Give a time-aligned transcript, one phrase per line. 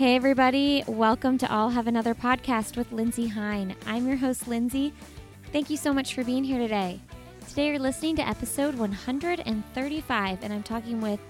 [0.00, 0.82] Hey, everybody.
[0.86, 3.76] Welcome to I'll Have Another podcast with Lindsey Hein.
[3.84, 4.94] I'm your host, Lindsey.
[5.52, 7.02] Thank you so much for being here today.
[7.46, 11.20] Today, you're listening to episode 135, and I'm talking with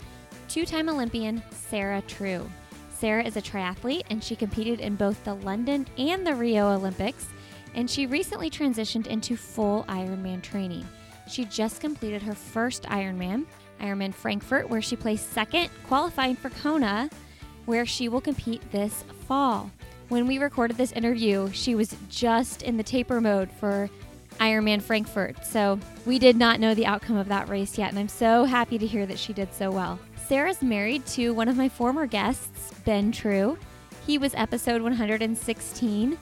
[0.49, 2.49] two time Olympian Sarah True.
[2.97, 7.27] Sarah is a triathlete, and she competed in both the London and the Rio Olympics,
[7.75, 10.87] and she recently transitioned into full Ironman training.
[11.29, 13.47] She just completed her first Ironman,
[13.81, 17.11] Ironman Frankfurt, where she placed second, qualifying for Kona
[17.67, 19.71] where she will compete this fall.
[20.09, 23.89] When we recorded this interview, she was just in the taper mode for
[24.41, 28.09] Ironman Frankfurt, so we did not know the outcome of that race yet, and I'm
[28.09, 29.99] so happy to hear that she did so well.
[30.27, 33.59] Sarah's married to one of my former guests, Ben True.
[34.07, 36.19] He was episode 116.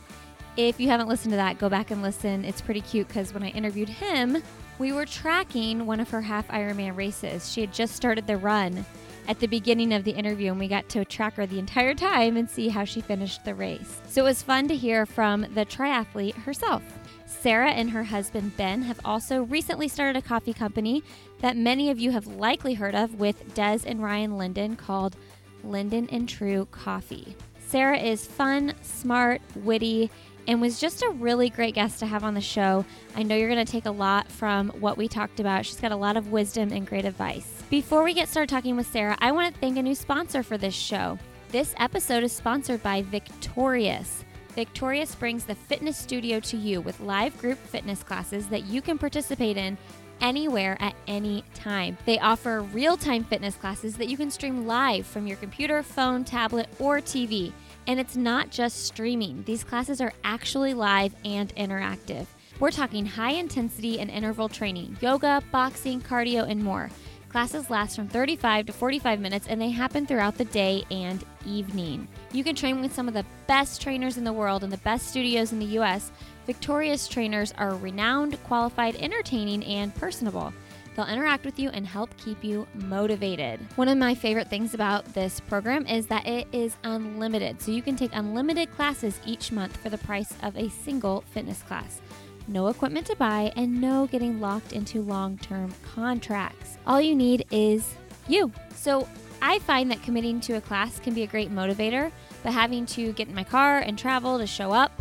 [0.57, 2.45] If you haven't listened to that, go back and listen.
[2.45, 4.43] It's pretty cute because when I interviewed him,
[4.79, 7.53] we were tracking one of her half Ironman races.
[7.53, 8.85] She had just started the run
[9.29, 12.37] at the beginning of the interview, and we got to track her the entire time
[12.37, 14.01] and see how she finished the race.
[14.09, 16.83] So it was fun to hear from the triathlete herself.
[17.27, 21.05] Sarah and her husband Ben have also recently started a coffee company
[21.41, 25.15] that many of you have likely heard of with Des and Ryan Linden called
[25.63, 27.37] Linden and True Coffee.
[27.69, 30.11] Sarah is fun, smart, witty,
[30.49, 32.85] and was just a really great guest to have on the show.
[33.15, 35.67] I know you're going to take a lot from what we talked about.
[35.67, 37.63] She's got a lot of wisdom and great advice.
[37.71, 40.57] Before we get started talking with Sarah, I want to thank a new sponsor for
[40.57, 41.19] this show.
[41.51, 44.25] This episode is sponsored by Victorious.
[44.55, 48.99] Victorious brings the fitness studio to you with live group fitness classes that you can
[48.99, 49.77] participate in
[50.21, 51.97] anywhere at any time.
[52.07, 56.25] They offer real time fitness classes that you can stream live from your computer, phone,
[56.25, 57.53] tablet, or TV.
[57.89, 62.27] And it's not just streaming, these classes are actually live and interactive.
[62.61, 66.91] We're talking high intensity and interval training, yoga, boxing, cardio, and more.
[67.31, 72.07] Classes last from 35 to 45 minutes and they happen throughout the day and evening.
[72.31, 75.09] You can train with some of the best trainers in the world and the best
[75.09, 76.13] studios in the US.
[76.47, 80.53] Victorious trainers are renowned, qualified, entertaining, and personable.
[80.99, 83.61] They'll interact with you and help keep you motivated.
[83.77, 87.63] One of my favorite things about this program is that it is unlimited.
[87.63, 91.63] So you can take unlimited classes each month for the price of a single fitness
[91.63, 92.01] class.
[92.49, 96.79] No equipment to buy and no getting locked into long term contracts.
[96.85, 97.95] All you need is
[98.27, 98.51] you.
[98.75, 99.09] So
[99.41, 102.11] I find that committing to a class can be a great motivator,
[102.43, 105.01] but having to get in my car and travel to show up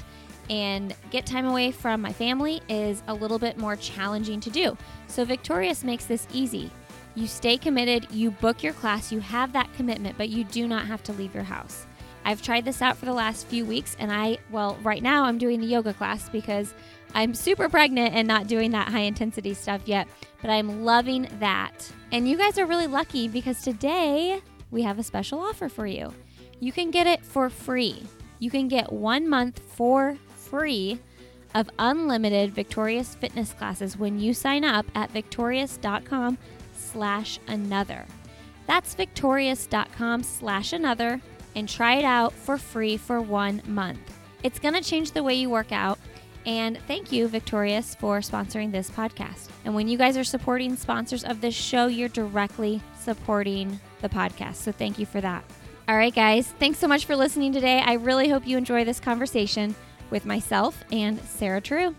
[0.49, 4.77] and get time away from my family is a little bit more challenging to do.
[5.07, 6.71] So, Victorious makes this easy.
[7.15, 10.85] You stay committed, you book your class, you have that commitment, but you do not
[10.85, 11.87] have to leave your house.
[12.23, 15.37] I've tried this out for the last few weeks, and I, well, right now I'm
[15.37, 16.73] doing the yoga class because
[17.15, 20.07] I'm super pregnant and not doing that high intensity stuff yet,
[20.41, 21.89] but I'm loving that.
[22.11, 24.41] And you guys are really lucky because today
[24.71, 26.13] we have a special offer for you.
[26.59, 28.03] You can get it for free.
[28.39, 30.17] You can get one month for
[30.49, 30.99] free
[31.55, 36.37] of unlimited Victorious fitness classes when you sign up at victorious.com
[36.75, 38.05] slash another.
[38.67, 41.21] That's victorious.com slash another
[41.55, 44.19] and try it out for free for one month.
[44.43, 45.97] It's going to change the way you work out.
[46.45, 49.49] And thank you, Victorious, for sponsoring this podcast.
[49.65, 54.55] And when you guys are supporting sponsors of this show, you're directly supporting the podcast.
[54.55, 55.43] So thank you for that.
[55.89, 57.81] All right, guys, thanks so much for listening today.
[57.83, 59.75] I really hope you enjoy this conversation
[60.09, 61.95] with myself and Sarah True.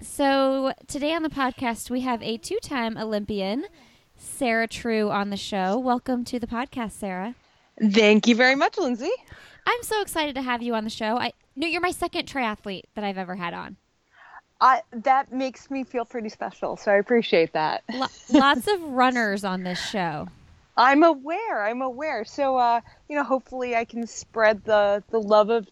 [0.00, 3.66] So, today on the podcast, we have a two time Olympian,
[4.16, 5.78] Sarah True, on the show.
[5.78, 7.34] Welcome to the podcast, Sarah.
[7.80, 9.10] Thank you very much, Lindsey.
[9.66, 11.16] I'm so excited to have you on the show.
[11.16, 13.76] I no, you're my second triathlete that I've ever had on.
[14.60, 17.82] I, that makes me feel pretty special, so I appreciate that.
[17.88, 20.28] L- lots of runners on this show.
[20.76, 21.64] I'm aware.
[21.64, 22.24] I'm aware.
[22.24, 25.68] So, uh, you know, hopefully, I can spread the the love of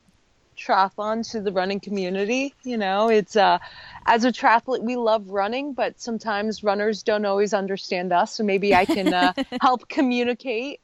[0.61, 2.55] triathlon to the running community.
[2.63, 3.59] You know, it's uh,
[4.07, 8.35] as a triathlete, we love running, but sometimes runners don't always understand us.
[8.35, 10.81] So maybe I can uh, help communicate.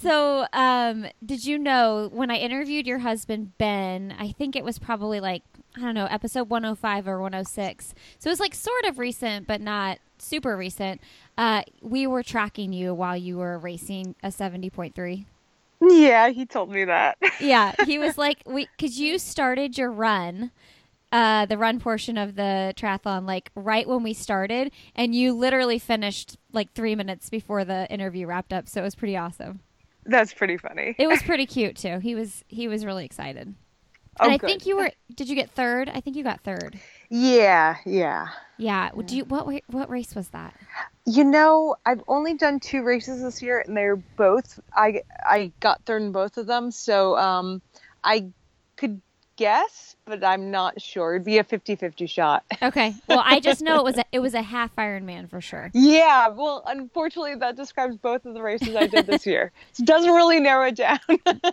[0.00, 4.14] so, um, did you know when I interviewed your husband Ben?
[4.18, 5.42] I think it was probably like
[5.76, 7.94] I don't know, episode 105 or 106.
[8.18, 11.00] So it was like sort of recent, but not super recent.
[11.36, 15.26] Uh, we were tracking you while you were racing a 70.3.
[15.80, 17.18] Yeah, he told me that.
[17.40, 20.50] yeah, he was like, we because you started your run,
[21.12, 25.78] uh, the run portion of the triathlon, like right when we started, and you literally
[25.78, 28.68] finished like three minutes before the interview wrapped up.
[28.68, 29.60] So it was pretty awesome.
[30.06, 30.94] That's pretty funny.
[30.98, 31.98] It was pretty cute too.
[31.98, 33.54] He was he was really excited.
[34.20, 34.46] Oh, and I good.
[34.46, 34.90] think you were.
[35.14, 35.88] Did you get third?
[35.88, 36.78] I think you got third.
[37.16, 38.26] Yeah, yeah,
[38.58, 38.90] yeah.
[39.06, 40.52] Do you what what race was that?
[41.06, 45.84] You know, I've only done two races this year, and they're both I I got
[45.86, 46.72] third in both of them.
[46.72, 47.62] So um,
[48.02, 48.32] I
[48.76, 49.00] could
[49.36, 51.14] guess, but I'm not sure.
[51.14, 52.44] It'd be a 50-50 shot.
[52.62, 52.94] Okay.
[53.08, 55.70] Well, I just know it was a, it was a half Ironman for sure.
[55.74, 56.28] Yeah.
[56.28, 59.52] Well, unfortunately, that describes both of the races I did this year.
[59.72, 60.98] So it doesn't really narrow it down.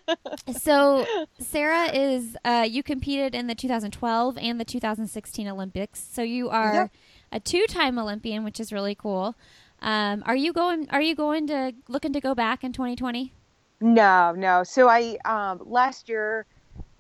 [0.62, 1.06] so,
[1.40, 6.02] Sarah is uh, you competed in the 2012 and the 2016 Olympics.
[6.12, 6.92] So you are yep.
[7.32, 9.36] a two-time Olympian, which is really cool.
[9.82, 10.88] Um, are you going?
[10.92, 13.34] Are you going to looking to go back in 2020?
[13.82, 14.64] No, no.
[14.64, 16.46] So I um, last year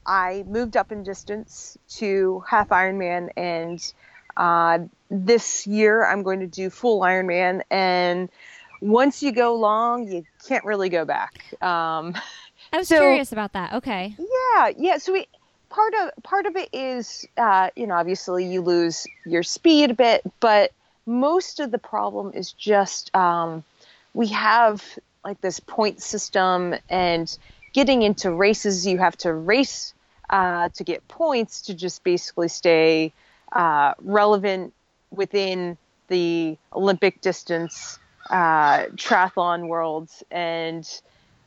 [0.05, 3.93] I moved up in distance to half Ironman, and
[4.37, 7.61] uh, this year I'm going to do full Ironman.
[7.69, 8.29] And
[8.81, 11.33] once you go long, you can't really go back.
[11.61, 12.15] Um,
[12.73, 13.73] I was so, curious about that.
[13.73, 14.15] Okay.
[14.17, 14.97] Yeah, yeah.
[14.97, 15.27] So we
[15.69, 19.93] part of part of it is uh, you know obviously you lose your speed a
[19.93, 20.71] bit, but
[21.05, 23.63] most of the problem is just um,
[24.13, 24.83] we have
[25.23, 27.37] like this point system and
[27.73, 29.93] getting into races, you have to race
[30.29, 33.13] uh, to get points to just basically stay
[33.51, 34.73] uh, relevant
[35.11, 35.77] within
[36.07, 40.23] the Olympic distance uh, triathlon worlds.
[40.31, 40.87] And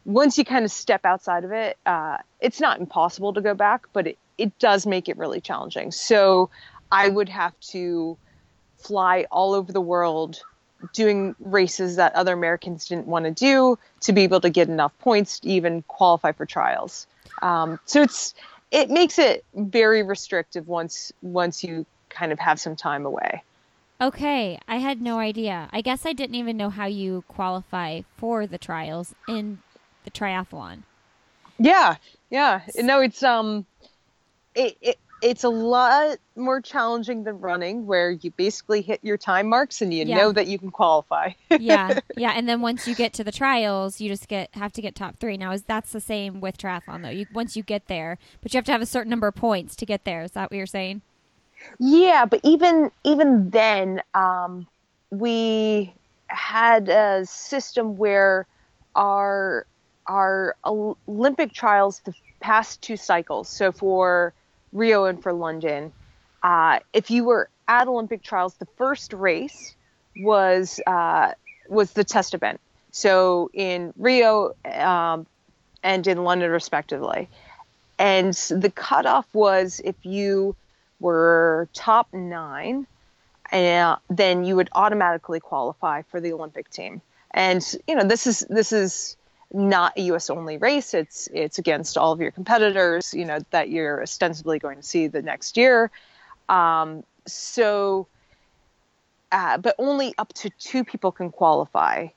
[0.05, 3.87] once you kind of step outside of it, uh, it's not impossible to go back,
[3.93, 5.93] but it, it does make it really challenging.
[5.93, 6.51] So
[6.93, 8.17] I would have to
[8.77, 10.43] fly all over the world
[10.93, 14.97] doing races that other Americans didn't want to do to be able to get enough
[14.99, 17.07] points to even qualify for trials.
[17.43, 18.35] Um, so it's
[18.71, 23.43] it makes it very restrictive once once you kind of have some time away.
[24.01, 25.69] Okay, I had no idea.
[25.73, 29.59] I guess I didn't even know how you qualify for the trials in
[30.05, 30.83] the triathlon.
[31.59, 31.97] Yeah,
[32.31, 32.63] yeah.
[32.77, 33.65] No, it's um,
[34.55, 39.49] it, it it's a lot more challenging than running where you basically hit your time
[39.49, 40.19] marks and you yeah.
[40.19, 41.31] know that you can qualify.
[41.49, 44.83] Yeah yeah and then once you get to the trials you just get have to
[44.83, 45.39] get top three.
[45.39, 47.09] Now is that's the same with triathlon though.
[47.09, 49.75] You once you get there but you have to have a certain number of points
[49.77, 50.23] to get there.
[50.23, 51.01] Is that what you're saying?
[51.79, 54.67] Yeah but even even then um,
[55.09, 55.95] we
[56.27, 58.47] had a system where
[58.95, 59.67] our
[60.07, 64.35] our olympic trials the past two cycles so for
[64.75, 65.93] Rio and for London.
[66.43, 69.75] Uh, if you were at Olympic trials, the first race
[70.17, 71.33] was uh,
[71.69, 72.61] was the test event.
[72.91, 75.27] So in Rio um,
[75.83, 77.29] and in London, respectively,
[77.99, 80.55] and the cutoff was if you
[81.01, 82.87] were top nine,
[83.53, 87.01] uh, then you would automatically qualify for the Olympic team.
[87.31, 89.17] And you know this is this is
[89.55, 90.31] not a U.S.
[90.31, 90.95] only race.
[90.95, 95.07] It's it's against all of your competitors, you know, that you're ostensibly going to see
[95.07, 95.91] the next year.
[96.49, 98.09] Um, so,
[99.31, 102.09] uh, but only up to two people can qualify.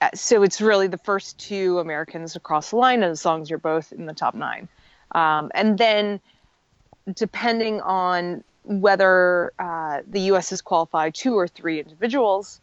[0.00, 3.58] Uh, so it's really the first two Americans across the line, as long as you're
[3.58, 4.68] both in the top nine.
[5.12, 6.20] Um, and then,
[7.14, 10.50] depending on whether uh, the U.S.
[10.50, 12.60] has qualified two or three individuals,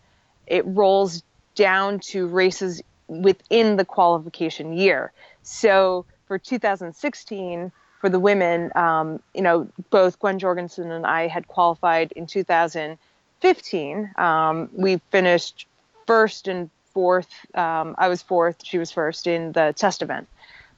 [0.48, 1.24] it rolls
[1.56, 5.12] down to races within the qualification year.
[5.44, 11.48] So for 2016, for the women, um, you know, both Gwen Jorgensen and I had
[11.48, 14.12] qualified in 2015.
[14.18, 15.68] Um, we finished
[16.08, 17.30] first and fourth.
[17.54, 20.28] Um, I was fourth, she was first in the test event.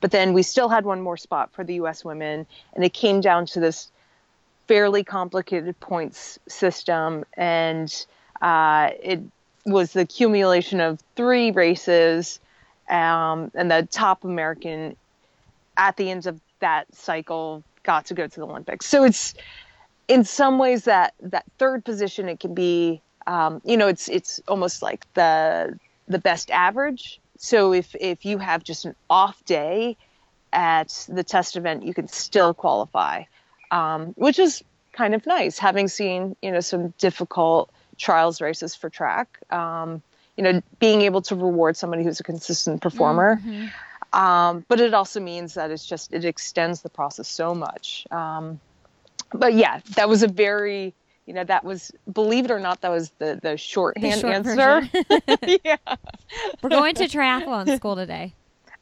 [0.01, 2.03] But then we still had one more spot for the U.S.
[2.03, 3.89] women, and it came down to this
[4.67, 8.05] fairly complicated points system, and
[8.41, 9.21] uh, it
[9.65, 12.39] was the accumulation of three races,
[12.89, 14.95] um, and the top American
[15.77, 18.85] at the end of that cycle got to go to the Olympics.
[18.85, 19.33] So it's
[20.07, 24.41] in some ways that that third position it can be, um, you know, it's it's
[24.47, 25.77] almost like the
[26.07, 27.19] the best average.
[27.37, 29.97] So if if you have just an off day
[30.51, 33.23] at the test event, you can still qualify,
[33.71, 35.57] um, which is kind of nice.
[35.57, 39.39] Having seen you know some difficult trials races for track.
[39.51, 40.01] Um,
[40.37, 43.35] you know, being able to reward somebody who's a consistent performer.
[43.35, 44.19] Mm-hmm.
[44.19, 48.05] Um, but it also means that it's just it extends the process so much.
[48.11, 48.59] Um,
[49.33, 50.93] but yeah, that was a very
[51.25, 54.79] you know that was believe it or not that was the the shorthand the short
[54.87, 55.57] answer.
[55.63, 55.77] yeah,
[56.61, 58.33] we're going to triathlon school today.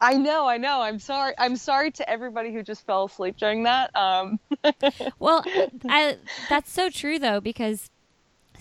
[0.01, 0.81] I know, I know.
[0.81, 1.33] I'm sorry.
[1.37, 3.95] I'm sorry to everybody who just fell asleep during that.
[3.95, 4.39] Um.
[5.19, 5.43] well,
[5.87, 6.17] I,
[6.49, 7.89] that's so true though because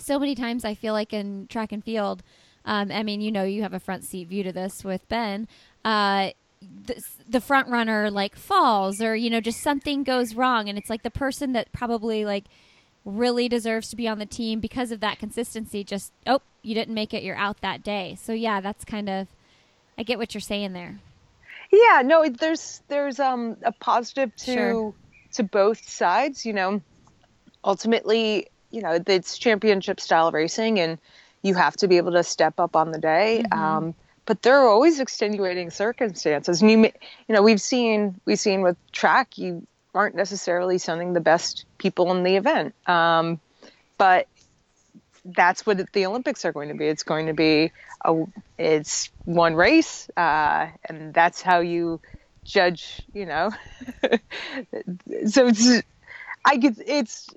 [0.01, 2.23] so many times I feel like in track and field,
[2.65, 5.49] um, I mean, you know, you have a front seat view to this with Ben.
[5.85, 6.31] Uh,
[6.61, 10.91] the, the front runner like falls or you know just something goes wrong and it's
[10.91, 12.45] like the person that probably like
[13.05, 15.83] really deserves to be on the team because of that consistency.
[15.85, 18.17] Just, oh, you didn't make it, you're out that day.
[18.21, 19.29] So, yeah, that's kind of,
[19.97, 20.99] I get what you're saying there.
[21.73, 24.95] Yeah, no, there's there's um a positive to Sure.
[25.35, 26.81] to both sides, you know.
[27.65, 30.99] Ultimately, you know, it's championship style racing and
[31.43, 33.43] you have to be able to step up on the day.
[33.53, 33.95] Um
[34.27, 36.63] but there are always extenuating circumstances.
[36.63, 36.79] And you
[37.29, 42.13] you know, we've seen we've seen with track you aren't necessarily sending the best people
[42.13, 42.75] in the event.
[42.87, 43.41] Um
[43.99, 44.27] but
[45.25, 46.87] that's what the Olympics are going to be.
[46.87, 47.73] It's going to be
[48.05, 48.25] a
[48.59, 52.01] it's one race, uh, and that's how you
[52.45, 53.03] judge.
[53.13, 53.51] You know,
[55.27, 55.83] so it's
[56.45, 57.29] I get it's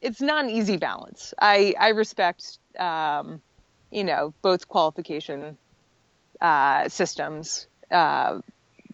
[0.00, 1.34] it's not an easy balance.
[1.40, 3.40] I I respect um,
[3.90, 5.56] you know both qualification
[6.40, 8.40] uh, systems, uh,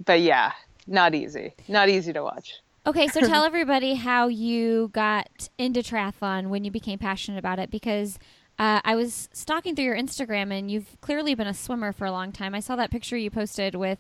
[0.04, 0.52] but yeah,
[0.86, 1.54] not easy.
[1.68, 2.54] Not easy to watch.
[2.86, 7.70] Okay, so tell everybody how you got into triathlon when you became passionate about it
[7.70, 8.18] because
[8.58, 12.12] uh, I was stalking through your Instagram and you've clearly been a swimmer for a
[12.12, 12.54] long time.
[12.54, 13.98] I saw that picture you posted with,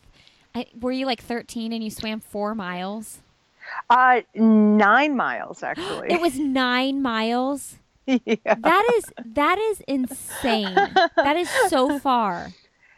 [0.54, 3.18] I, were you like 13 and you swam four miles?
[3.90, 6.12] Uh, nine miles actually.
[6.12, 7.76] It was nine miles.
[8.06, 8.36] yeah.
[8.44, 10.74] That is that is insane.
[10.74, 12.52] That is so far.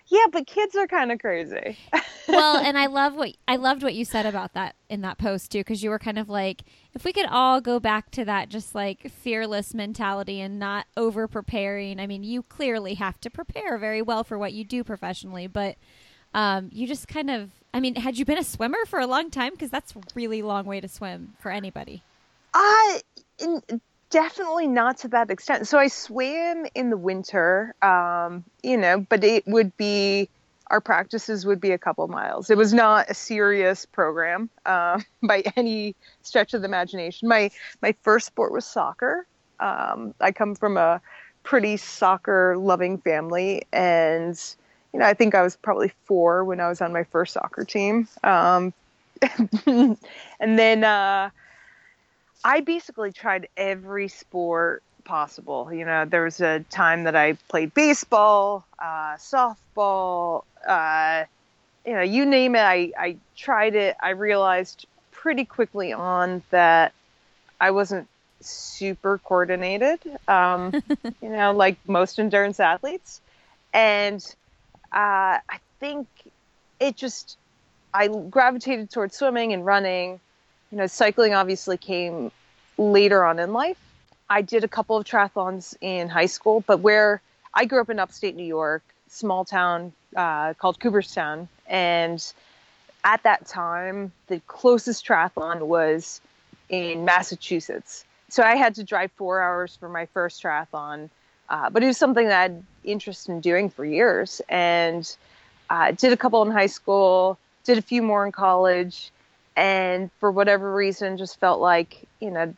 [0.07, 1.79] yeah, but kids are kind of crazy.
[2.29, 5.51] well, and I love what I loved what you said about that in that post
[5.53, 6.63] too, because you were kind of like,
[6.95, 11.27] if we could all go back to that, just like fearless mentality and not over
[11.27, 12.01] preparing.
[12.01, 15.77] I mean, you clearly have to prepare very well for what you do professionally, but
[16.35, 19.31] um, you just kind of, I mean, had you been a swimmer for a long
[19.31, 19.53] time?
[19.53, 22.03] Because that's a really long way to swim for anybody.
[22.55, 22.99] Uh,
[23.39, 23.63] in,
[24.11, 25.69] definitely not to that extent.
[25.69, 30.29] So I swam in the winter, um, you know, but it would be
[30.71, 32.51] our practices would be a couple miles.
[32.51, 37.29] It was not a serious program uh, by any stretch of the imagination.
[37.29, 37.51] My
[37.83, 39.27] my first sport was soccer.
[39.61, 41.01] Um, I come from a
[41.43, 44.39] pretty soccer loving family, and
[44.93, 47.65] you know, I think I was probably four when I was on my first soccer
[47.65, 48.09] team.
[48.23, 48.73] Um,
[49.67, 49.99] and
[50.41, 50.85] then.
[50.85, 51.31] Uh,
[52.45, 55.73] I basically tried every sport possible.
[55.73, 61.25] You know, there was a time that I played baseball, uh, softball, uh,
[61.85, 62.61] you know, you name it.
[62.61, 63.97] I, I tried it.
[64.01, 66.93] I realized pretty quickly on that
[67.61, 68.09] I wasn't
[68.41, 70.73] super coordinated, um,
[71.23, 73.21] you know, like most endurance athletes.
[73.73, 74.25] And
[74.93, 76.07] uh, I think
[76.81, 77.37] it just,
[77.93, 80.21] I gravitated towards swimming and running
[80.71, 82.31] you know, cycling obviously came
[82.77, 83.79] later on in life.
[84.31, 87.23] I did a couple of triathlons in high school, but where
[87.55, 92.33] I grew up in upstate New York, small town uh, called Cooperstown, and
[93.05, 96.21] at that time, the closest triathlon was
[96.69, 98.05] in Massachusetts.
[98.29, 101.09] So I had to drive four hours for my first triathlon,
[101.49, 105.17] uh, but it was something that I interest in doing for years, and
[105.71, 109.13] uh, did a couple in high school, did a few more in college
[109.59, 112.55] and for whatever reason just felt like you know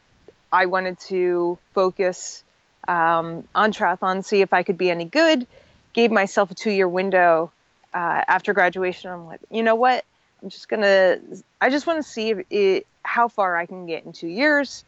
[0.52, 2.44] i wanted to focus
[2.86, 5.46] um, on triathlon see if i could be any good.
[5.92, 7.50] Gave myself a two year window
[7.92, 9.10] uh, after graduation.
[9.10, 10.04] I'm like you know what?
[10.42, 11.18] I'm just gonna
[11.60, 14.84] i just want to see it, how far i can get in two years.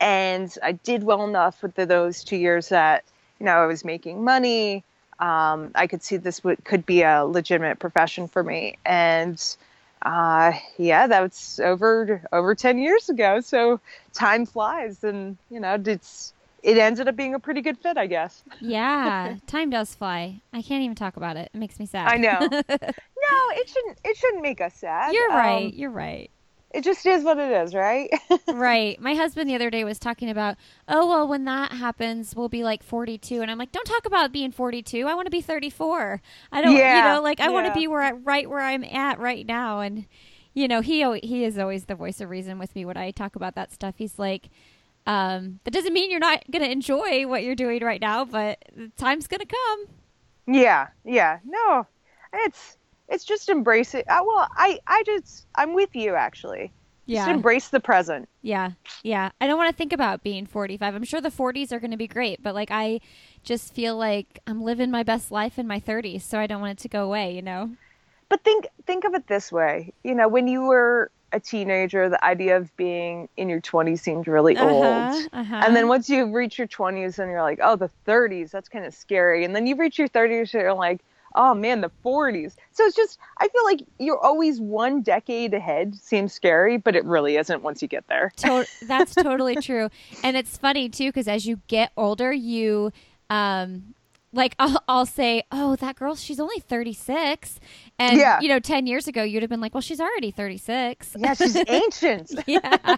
[0.00, 3.04] And i did well enough with the, those two years that
[3.38, 4.84] you know i was making money
[5.20, 9.56] um, i could see this would, could be a legitimate profession for me and
[10.02, 13.40] uh, yeah, that was over over ten years ago.
[13.40, 13.80] So
[14.12, 18.06] time flies, and you know, it's it ended up being a pretty good fit, I
[18.06, 18.42] guess.
[18.60, 20.40] Yeah, time does fly.
[20.52, 21.50] I can't even talk about it.
[21.52, 22.12] It makes me sad.
[22.12, 22.38] I know.
[22.68, 23.98] no, it shouldn't.
[24.04, 25.14] It shouldn't make us sad.
[25.14, 25.74] You're Um, right.
[25.74, 26.30] You're right.
[26.70, 28.10] It just is what it is, right?
[28.48, 29.00] right.
[29.00, 30.56] My husband the other day was talking about,
[30.86, 33.40] oh, well, when that happens, we'll be like 42.
[33.40, 35.06] And I'm like, don't talk about being 42.
[35.06, 36.20] I want to be 34.
[36.52, 39.18] I don't, you know, like I want to be where I, right where I'm at
[39.18, 39.80] right now.
[39.80, 40.06] And,
[40.52, 43.36] you know, he, he is always the voice of reason with me when I talk
[43.36, 43.94] about that stuff.
[43.96, 44.50] He's like,
[45.06, 48.62] um, that doesn't mean you're not going to enjoy what you're doing right now, but
[48.76, 49.86] the time's going to come.
[50.46, 51.38] yeah, yeah.
[51.44, 51.86] No,
[52.32, 52.77] it's
[53.08, 54.06] it's just embrace it.
[54.08, 56.72] Uh, well, I I just I'm with you actually.
[57.06, 57.20] Yeah.
[57.20, 58.28] Just embrace the present.
[58.42, 58.72] Yeah,
[59.02, 59.30] yeah.
[59.40, 60.94] I don't want to think about being 45.
[60.94, 63.00] I'm sure the 40s are going to be great, but like I
[63.42, 66.78] just feel like I'm living my best life in my 30s, so I don't want
[66.78, 67.70] it to go away, you know?
[68.28, 69.94] But think think of it this way.
[70.04, 74.28] You know, when you were a teenager, the idea of being in your 20s seemed
[74.28, 74.84] really old.
[74.84, 75.62] uh-huh.
[75.64, 78.84] And then once you reach your 20s and you're like, oh, the 30s, that's kind
[78.84, 79.44] of scary.
[79.44, 81.00] And then you reach your 30s and you're like,
[81.34, 82.56] oh man, the 40s.
[82.72, 85.94] So it's just, I feel like you're always one decade ahead.
[85.96, 88.32] Seems scary, but it really isn't once you get there.
[88.38, 89.88] To- that's totally true.
[90.22, 92.92] And it's funny too, because as you get older, you,
[93.30, 93.94] um,
[94.32, 97.60] like I'll, I'll say, oh, that girl, she's only 36.
[97.98, 98.38] And, Yeah.
[98.40, 101.16] you know, 10 years ago, you'd have been like, well, she's already 36.
[101.18, 102.32] Yeah, she's ancient.
[102.46, 102.96] yeah.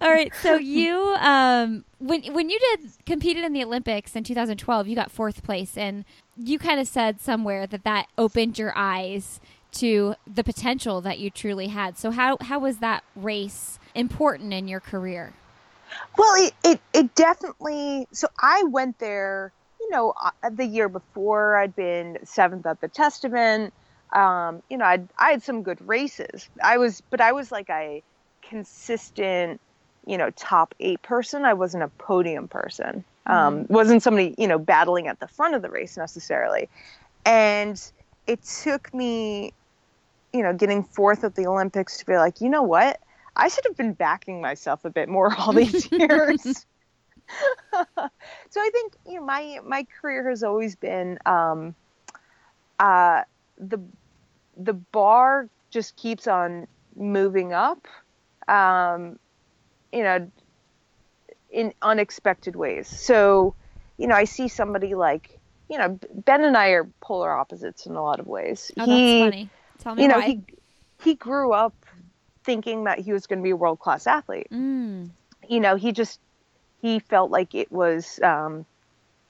[0.00, 0.32] All right.
[0.42, 5.10] So you, um, when when you did competed in the Olympics in 2012, you got
[5.10, 6.04] fourth place, and
[6.36, 9.40] you kind of said somewhere that that opened your eyes
[9.72, 11.98] to the potential that you truly had.
[11.98, 15.32] So how how was that race important in your career?
[16.16, 18.06] Well, it, it, it definitely.
[18.12, 22.88] So I went there, you know, uh, the year before I'd been seventh at the
[22.88, 23.72] test event.
[24.12, 26.48] Um, you know, I'd, I had some good races.
[26.62, 28.02] I was, but I was like a
[28.42, 29.60] consistent,
[30.06, 31.44] you know, top eight person.
[31.44, 33.04] I wasn't a podium person.
[33.26, 36.68] Um, wasn't somebody, you know, battling at the front of the race necessarily.
[37.24, 37.80] And
[38.26, 39.52] it took me,
[40.32, 43.00] you know, getting fourth at the Olympics to be like, you know what?
[43.36, 46.66] I should have been backing myself a bit more all these years.
[48.50, 51.74] so I think you know my my career has always been um,
[52.78, 53.22] uh,
[53.58, 53.78] the
[54.56, 57.86] the bar just keeps on moving up,
[58.48, 59.18] um,
[59.92, 60.30] you know,
[61.52, 62.88] in unexpected ways.
[62.88, 63.54] So
[63.98, 65.38] you know I see somebody like
[65.70, 68.72] you know Ben and I are polar opposites in a lot of ways.
[68.78, 69.50] Oh, He- that's funny.
[69.78, 70.26] Tell me you know why.
[70.26, 70.40] he
[71.04, 71.74] he grew up
[72.44, 75.08] thinking that he was going to be a world class athlete mm.
[75.48, 76.18] you know he just
[76.80, 78.66] he felt like it was um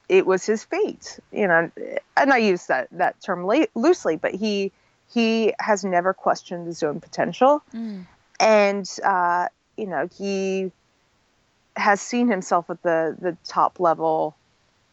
[0.09, 1.69] it was his fate you know
[2.17, 4.71] and i use that that term la- loosely but he
[5.13, 8.05] he has never questioned his own potential Mm.
[8.39, 10.71] and uh you know he
[11.75, 14.35] has seen himself at the the top level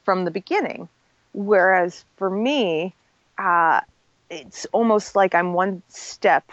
[0.05, 0.89] from the beginning.
[1.33, 2.95] Whereas for me
[3.39, 3.81] uh
[4.29, 6.51] it's almost like i'm one step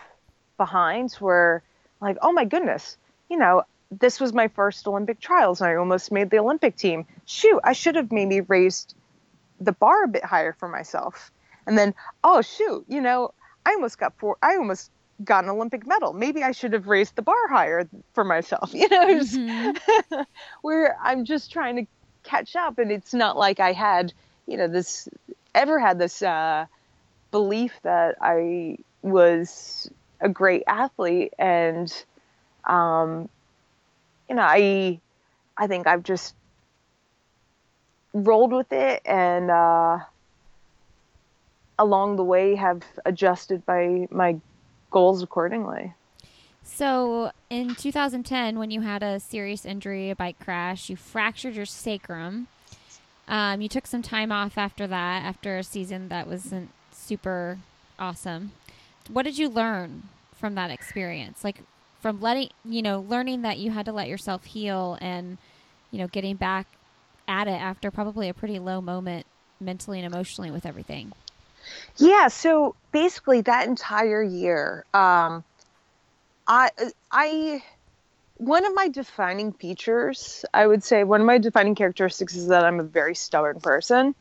[0.58, 1.62] behind where
[2.02, 2.98] like oh my goodness
[3.30, 7.06] you know this was my first olympic trials and i almost made the olympic team.
[7.26, 8.96] Shoot i should have maybe raised
[9.60, 11.32] the bar a bit higher for myself.
[11.66, 13.34] And then oh shoot you know
[13.66, 14.92] i almost got four i almost
[15.24, 16.14] got an olympic medal.
[16.14, 19.08] Maybe i should have raised the bar higher for myself you know?
[19.08, 19.78] Mhm.
[20.62, 21.86] where i'm just trying to
[22.24, 24.14] catch up and it's not like i had
[24.48, 25.08] you know this
[25.56, 26.66] ever had this uh
[27.32, 29.90] belief that i was
[30.22, 31.34] a great athlete.
[31.40, 31.92] And
[32.66, 33.30] um
[34.30, 35.00] you know i
[35.58, 36.36] i think i've just
[38.14, 40.00] rolled with it and uh
[41.80, 44.36] along the way have adjusted my my
[44.92, 45.94] goals accordingly
[46.64, 51.66] So in 2010, when you had a serious injury, a bike crash, you fractured your
[51.66, 52.48] sacrum.
[53.28, 57.58] Um, you took some time off after that, after a season that wasn't super
[57.98, 58.52] awesome.
[59.10, 60.04] What did you learn
[60.36, 61.44] from that experience?
[61.44, 61.62] Like
[62.02, 65.38] from letting, you know, learning that you had to let yourself heal and,
[65.92, 66.68] you know, getting back
[67.28, 69.26] at it after probably a pretty low moment
[69.60, 71.14] mentally and emotionally with everything.
[71.98, 75.44] Yeah, so basically that entire year, um,
[76.48, 76.70] I
[77.12, 77.64] I
[78.36, 82.64] one of my defining features, I would say one of my defining characteristics is that
[82.64, 84.16] I'm a very stubborn person,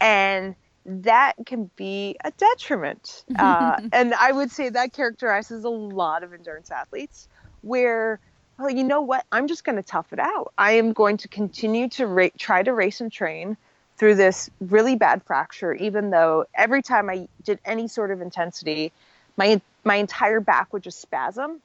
[0.00, 3.24] and that can be a detriment.
[3.38, 7.28] Uh, and I would say that characterizes a lot of endurance athletes,
[7.60, 8.20] where
[8.58, 9.24] well, you know what?
[9.32, 10.52] I'm just going to tough it out.
[10.58, 13.56] I am going to continue to ra- try to race and train
[14.02, 18.90] through this really bad fracture, even though every time I did any sort of intensity,
[19.36, 21.60] my my entire back would just spasm,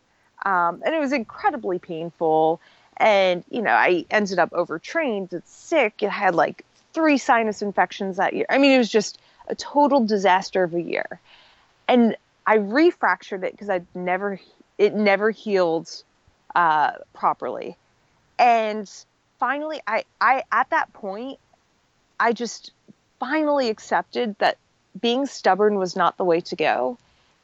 [0.45, 2.61] um, and it was incredibly painful.
[2.97, 6.03] And you know, I ended up overtrained, It's sick.
[6.03, 8.45] It had like three sinus infections that year.
[8.51, 11.19] I mean, it was just a total disaster of a year.
[11.87, 14.39] And I refractured it because I'd never
[14.77, 15.89] it never healed
[16.53, 17.77] uh, properly.
[18.37, 18.87] And
[19.39, 21.39] finally, I I at that point,
[22.19, 22.71] I just
[23.19, 24.57] finally accepted that
[24.99, 26.97] being stubborn was not the way to go.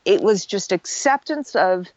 [0.06, 1.88] It was just acceptance of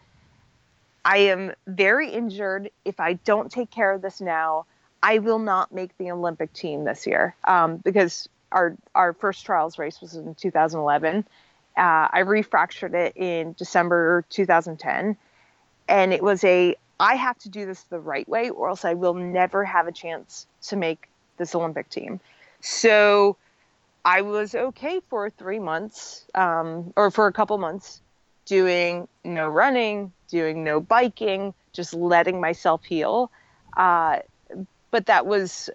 [1.04, 2.70] I am very injured.
[2.84, 4.66] If I don't take care of this now,
[5.02, 9.78] I will not make the Olympic team this year um, because our our first trials
[9.78, 11.24] race was in 2011.
[11.76, 15.16] Uh, I refractured it in December 2010,
[15.88, 18.94] and it was a I have to do this the right way, or else I
[18.94, 22.20] will never have a chance to make this Olympic team.
[22.60, 23.36] So
[24.04, 28.00] I was okay for three months, um, or for a couple months,
[28.44, 33.30] doing no running, doing no biking, just letting myself heal.
[33.76, 34.20] Uh,
[34.90, 35.68] but that was,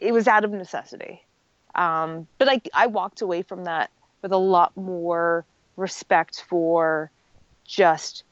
[0.00, 1.24] it was out of necessity.
[1.74, 3.90] Um, but I, I walked away from that
[4.22, 5.44] with a lot more
[5.76, 7.10] respect for
[7.64, 8.24] just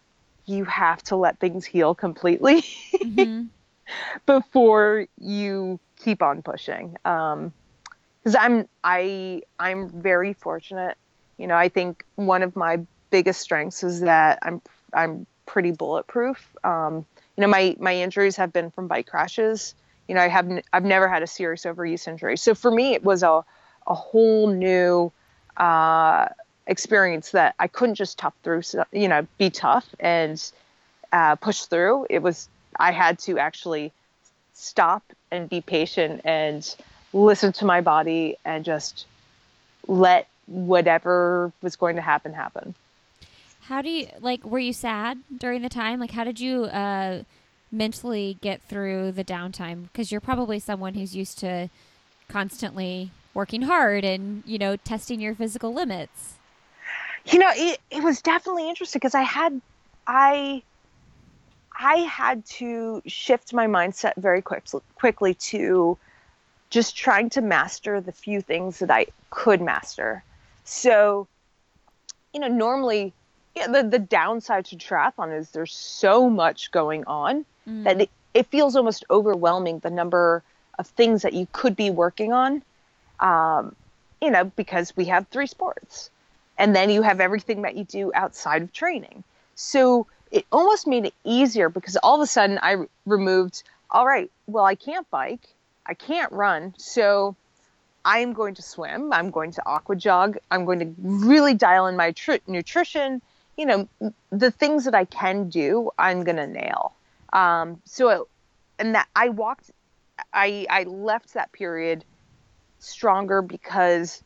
[0.46, 2.62] you have to let things heal completely
[2.94, 3.44] mm-hmm.
[4.26, 6.96] before you keep on pushing.
[7.04, 7.52] Um,
[8.22, 10.96] because I'm I I'm very fortunate.
[11.36, 12.78] You know, I think one of my
[13.10, 16.38] biggest strengths is that I'm I'm pretty bulletproof.
[16.64, 17.04] Um,
[17.36, 19.74] you know, my my injuries have been from bike crashes.
[20.08, 22.36] You know, I have I've never had a serious overuse injury.
[22.36, 23.44] So for me, it was a
[23.88, 25.12] a whole new
[25.56, 26.28] uh,
[26.66, 28.62] experience that I couldn't just tough through.
[28.92, 30.40] You know, be tough and
[31.12, 32.06] uh, push through.
[32.10, 33.92] It was I had to actually
[34.56, 36.74] stop and be patient and
[37.12, 39.06] listen to my body and just
[39.86, 42.74] let whatever was going to happen happen.
[43.62, 46.00] How do you like were you sad during the time?
[46.00, 47.22] Like how did you uh
[47.70, 51.68] mentally get through the downtime because you're probably someone who's used to
[52.28, 56.34] constantly working hard and, you know, testing your physical limits.
[57.26, 59.60] You know, it it was definitely interesting because I had
[60.06, 60.62] I
[61.78, 65.98] I had to shift my mindset very quick, quickly to
[66.70, 70.24] just trying to master the few things that I could master.
[70.64, 71.28] So,
[72.32, 73.12] you know, normally
[73.56, 77.84] yeah, the, the downside to triathlon is there's so much going on mm.
[77.84, 80.42] that it, it, feels almost overwhelming the number
[80.78, 82.62] of things that you could be working on.
[83.18, 83.74] Um,
[84.20, 86.10] you know, because we have three sports.
[86.58, 89.24] And then you have everything that you do outside of training.
[89.54, 94.30] So it almost made it easier because all of a sudden I removed, all right,
[94.46, 95.48] well, I can't bike
[95.86, 96.74] I can't run.
[96.76, 97.36] So
[98.04, 99.12] I'm going to swim.
[99.12, 100.38] I'm going to aqua jog.
[100.50, 103.22] I'm going to really dial in my tr- nutrition.
[103.56, 103.88] You know,
[104.30, 106.94] the things that I can do, I'm going to nail.
[107.32, 108.28] Um, so,
[108.78, 109.70] and that I walked,
[110.32, 112.04] I, I left that period
[112.78, 114.22] stronger because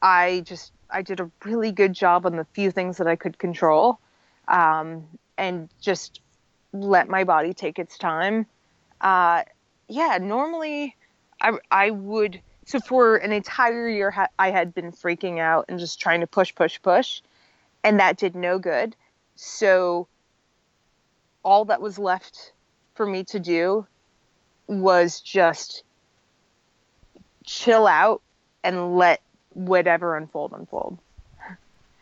[0.00, 3.38] I just, I did a really good job on the few things that I could
[3.38, 3.98] control.
[4.48, 5.06] Um,
[5.36, 6.20] and just
[6.72, 8.46] let my body take its time.
[9.00, 9.44] Uh,
[9.88, 10.96] yeah, normally
[11.40, 12.40] I, I would.
[12.66, 16.26] So for an entire year, ha- I had been freaking out and just trying to
[16.26, 17.22] push, push, push,
[17.84, 18.94] and that did no good.
[19.36, 20.08] So
[21.42, 22.52] all that was left
[22.94, 23.86] for me to do
[24.66, 25.82] was just
[27.44, 28.20] chill out
[28.62, 29.22] and let
[29.54, 30.98] whatever unfold unfold.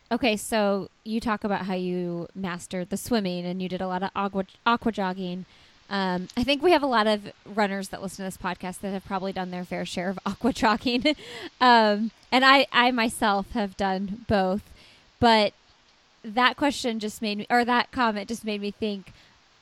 [0.09, 4.03] Okay, so you talk about how you mastered the swimming and you did a lot
[4.03, 5.45] of aqua, aqua jogging.
[5.89, 8.91] Um, I think we have a lot of runners that listen to this podcast that
[8.91, 11.15] have probably done their fair share of aqua jogging,
[11.61, 14.61] um, and I, I myself have done both.
[15.19, 15.53] But
[16.23, 19.13] that question just made me, or that comment just made me think.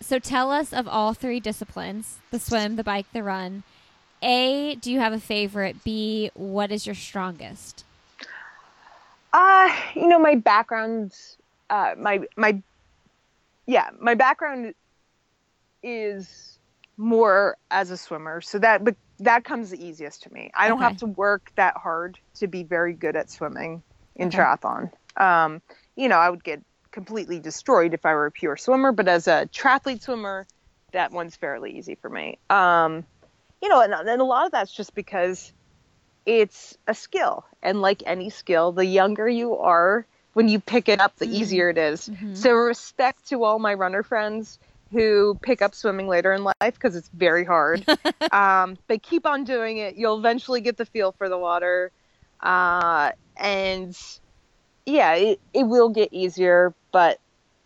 [0.01, 3.63] So tell us of all three disciplines: the swim, the bike, the run.
[4.21, 5.83] A, do you have a favorite?
[5.83, 7.83] B, what is your strongest?
[9.35, 11.13] Uh, you know, my background,
[11.69, 12.63] uh, my my,
[13.65, 14.73] yeah, my background
[15.83, 16.57] is
[16.95, 20.51] more as a swimmer, so that but that comes the easiest to me.
[20.55, 23.83] I don't have to work that hard to be very good at swimming
[24.15, 24.37] in okay.
[24.37, 24.89] triathlon.
[25.17, 25.61] Um,
[25.97, 29.27] you know, I would get completely destroyed if I were a pure swimmer, but as
[29.27, 30.47] a triathlete swimmer,
[30.93, 32.37] that one's fairly easy for me.
[32.49, 33.03] Um,
[33.61, 35.51] you know, and, and a lot of that's just because
[36.25, 40.99] it's a skill, and like any skill, the younger you are, when you pick it
[40.99, 41.35] up, the mm-hmm.
[41.35, 42.09] easier it is.
[42.09, 42.35] Mm-hmm.
[42.35, 44.59] So respect to all my runner friends
[44.91, 47.85] who pick up swimming later in life because it's very hard.
[48.31, 49.95] um, but keep on doing it.
[49.95, 51.91] You'll eventually get the feel for the water.
[52.41, 53.97] Uh, and
[54.85, 56.73] yeah, it, it will get easier.
[56.91, 57.19] But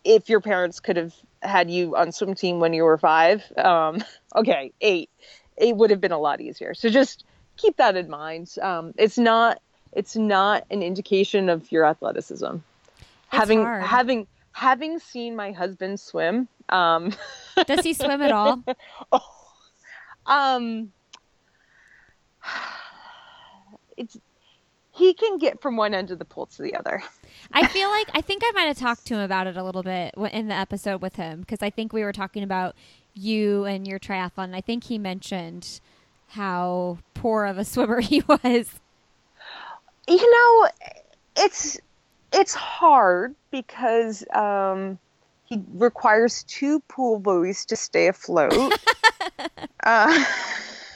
[0.04, 4.04] if your parents could have had you on swim team when you were five, um,
[4.36, 5.10] okay, eight,
[5.58, 6.74] it would have been a lot easier.
[6.74, 7.26] So just
[7.60, 8.56] keep that in mind.
[8.62, 12.56] Um, it's not it's not an indication of your athleticism.
[12.56, 12.62] It's
[13.30, 13.84] having hard.
[13.84, 17.13] having having seen my husband swim um,
[17.65, 18.63] Does he swim at all?
[19.12, 19.22] oh,
[20.26, 20.91] um,
[23.98, 24.17] it's
[24.91, 27.02] he can get from one end of the pool to the other.
[27.54, 29.84] I feel like I think I might have talked to him about it a little
[29.84, 32.76] bit in the episode with him because I think we were talking about
[33.13, 34.54] you and your triathlon.
[34.54, 35.80] I think he mentioned
[36.30, 38.80] how poor of a swimmer he was.
[40.08, 40.70] You know,
[41.36, 41.80] it's
[42.32, 44.98] it's hard because um,
[45.46, 48.54] he requires two pool buoys to stay afloat.
[49.84, 50.26] uh,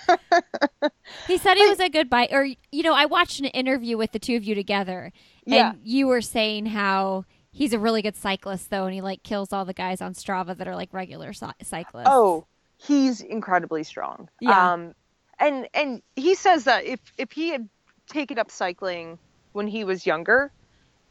[1.27, 4.11] he said he was a good bike, or you know, I watched an interview with
[4.11, 5.11] the two of you together,
[5.45, 5.71] yeah.
[5.71, 9.53] and you were saying how he's a really good cyclist, though, and he like kills
[9.53, 12.07] all the guys on Strava that are like regular cyclists.
[12.07, 12.45] Oh,
[12.77, 14.29] he's incredibly strong.
[14.41, 14.73] Yeah.
[14.73, 14.95] Um,
[15.39, 17.69] and and he says that if if he had
[18.09, 19.17] taken up cycling
[19.53, 20.51] when he was younger,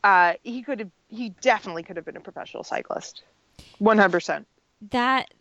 [0.04, 3.22] uh, he could have he definitely could have been a professional cyclist.
[3.80, 4.44] 100%.
[4.90, 5.32] That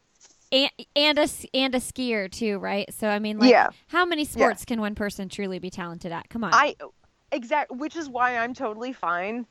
[0.52, 2.92] and, and a and a skier too, right?
[2.94, 3.70] So I mean, like, Yeah.
[3.88, 6.30] how many sports can one person truly be talented at?
[6.30, 6.52] Come on.
[6.54, 6.76] I
[7.32, 9.46] exact which is why I'm totally fine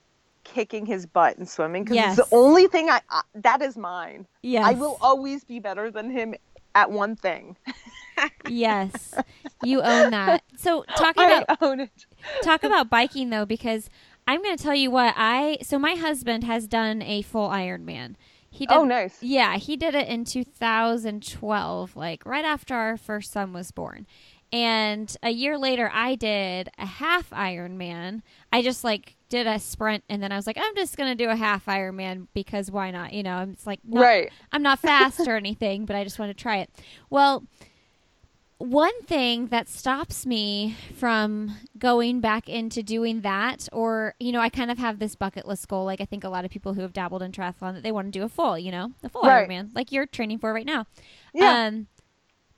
[0.44, 2.18] kicking his butt in swimming because Yes.
[2.18, 4.26] it's the only thing I, I that is mine.
[4.42, 4.64] yes.
[4.66, 6.34] I will always be better than him
[6.74, 7.56] at one thing.
[8.48, 9.14] yes.
[9.62, 10.42] You own that.
[10.56, 11.90] So talking I about own it.
[12.42, 13.88] talk about biking though because
[14.28, 18.14] I'm going to tell you what I so my husband has done a full Ironman.
[18.50, 19.22] He did Oh, nice.
[19.22, 24.06] Yeah, he did it in 2012, like right after our first son was born.
[24.52, 28.22] And a year later, I did a half Ironman.
[28.52, 31.28] I just like did a sprint, and then I was like, I'm just gonna do
[31.30, 33.12] a half Ironman because why not?
[33.12, 34.32] You know, it's like not, Right.
[34.50, 36.70] I'm not fast or anything, but I just want to try it.
[37.10, 37.44] Well,
[38.60, 44.50] one thing that stops me from going back into doing that, or, you know, I
[44.50, 45.86] kind of have this bucket list goal.
[45.86, 48.12] Like, I think a lot of people who have dabbled in triathlon that they want
[48.12, 49.48] to do a full, you know, a full Right.
[49.48, 50.86] Ironman, like you're training for right now.
[51.32, 51.68] Yeah.
[51.68, 51.86] Um,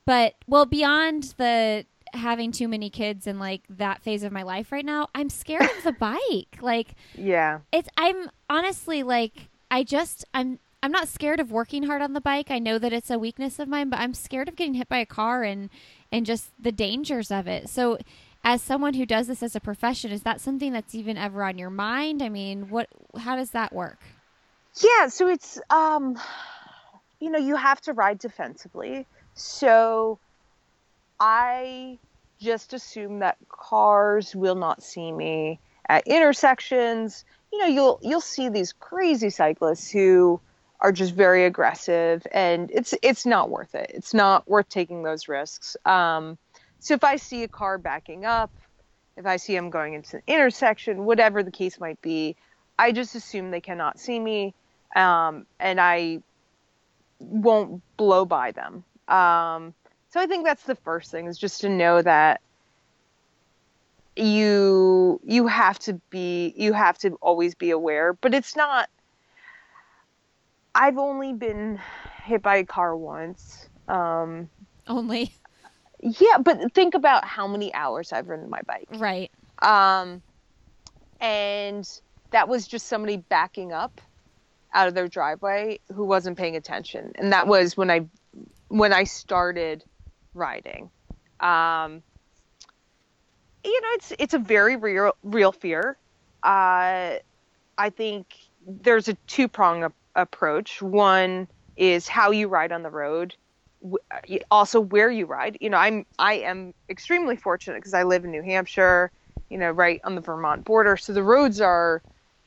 [0.05, 4.73] but, well, beyond the having too many kids and like that phase of my life
[4.73, 6.57] right now, I'm scared of the bike.
[6.61, 7.59] Like, yeah.
[7.71, 12.19] it's I'm honestly like I just I'm I'm not scared of working hard on the
[12.19, 12.51] bike.
[12.51, 14.97] I know that it's a weakness of mine, but I'm scared of getting hit by
[14.97, 15.69] a car and
[16.11, 17.69] and just the dangers of it.
[17.69, 17.97] So
[18.43, 21.57] as someone who does this as a profession, is that something that's even ever on
[21.57, 22.21] your mind?
[22.21, 23.99] I mean, what how does that work?
[24.81, 26.19] Yeah, so it's um
[27.21, 29.05] you know, you have to ride defensively.
[29.35, 30.19] So
[31.17, 31.97] I
[32.41, 37.23] just assume that cars will not see me at intersections.
[37.53, 40.41] You know, you'll you'll see these crazy cyclists who
[40.83, 43.89] are just very aggressive and it's it's not worth it.
[43.93, 45.75] It's not worth taking those risks.
[45.85, 46.37] Um
[46.79, 48.51] so if I see a car backing up,
[49.15, 52.35] if I see them going into an intersection, whatever the case might be,
[52.77, 54.53] I just assume they cannot see me
[54.95, 56.21] um, and I
[57.19, 58.83] won't blow by them.
[59.07, 59.73] Um,
[60.09, 62.41] so I think that's the first thing is just to know that
[64.15, 68.89] you you have to be you have to always be aware, but it's not.
[70.75, 71.79] I've only been
[72.23, 73.69] hit by a car once.
[73.87, 74.49] Um,
[74.87, 75.33] Only
[76.03, 78.87] yeah, but think about how many hours I've ridden my bike.
[78.91, 79.31] right.
[79.61, 80.21] Um,
[81.21, 81.89] and
[82.31, 84.01] that was just somebody backing up
[84.73, 87.13] out of their driveway who wasn't paying attention.
[87.15, 88.07] And that was when I
[88.67, 89.83] when I started
[90.33, 90.89] riding.
[91.39, 92.03] Um,
[93.63, 95.97] you know, it's it's a very real real fear.
[96.43, 97.15] Uh,
[97.77, 98.35] I think
[98.67, 99.83] there's a two prong
[100.15, 100.81] approach.
[100.81, 103.35] One is how you ride on the road.
[104.49, 105.57] Also, where you ride.
[105.59, 109.11] You know, I'm I am extremely fortunate because I live in New Hampshire.
[109.49, 112.01] You know, right on the Vermont border, so the roads are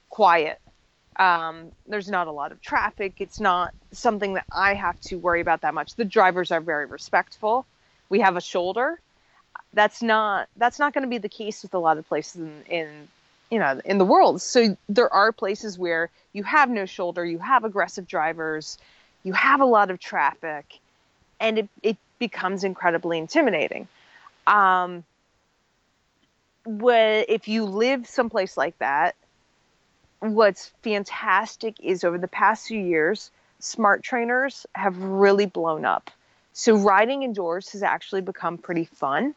[0.09, 0.61] quiet.
[1.19, 3.15] Um, there's not a lot of traffic.
[3.19, 5.95] It's not something that I have to worry about that much.
[5.95, 7.67] The drivers are very respectful.
[8.09, 9.01] We have a shoulder.
[9.73, 12.63] That's not that's not going to be the case with a lot of places in,
[12.69, 13.09] in
[13.51, 14.43] you know in the world.
[14.43, 18.79] So there are places where you have no shoulder, you have aggressive drivers,
[19.23, 20.79] you have a lot of traffic,
[21.41, 23.89] and it it becomes incredibly intimidating.
[24.47, 25.05] Um,
[26.65, 29.15] what if you live someplace like that?
[30.21, 36.11] what's fantastic is over the past few years, smart trainers have really blown up.
[36.53, 39.35] So riding indoors has actually become pretty fun.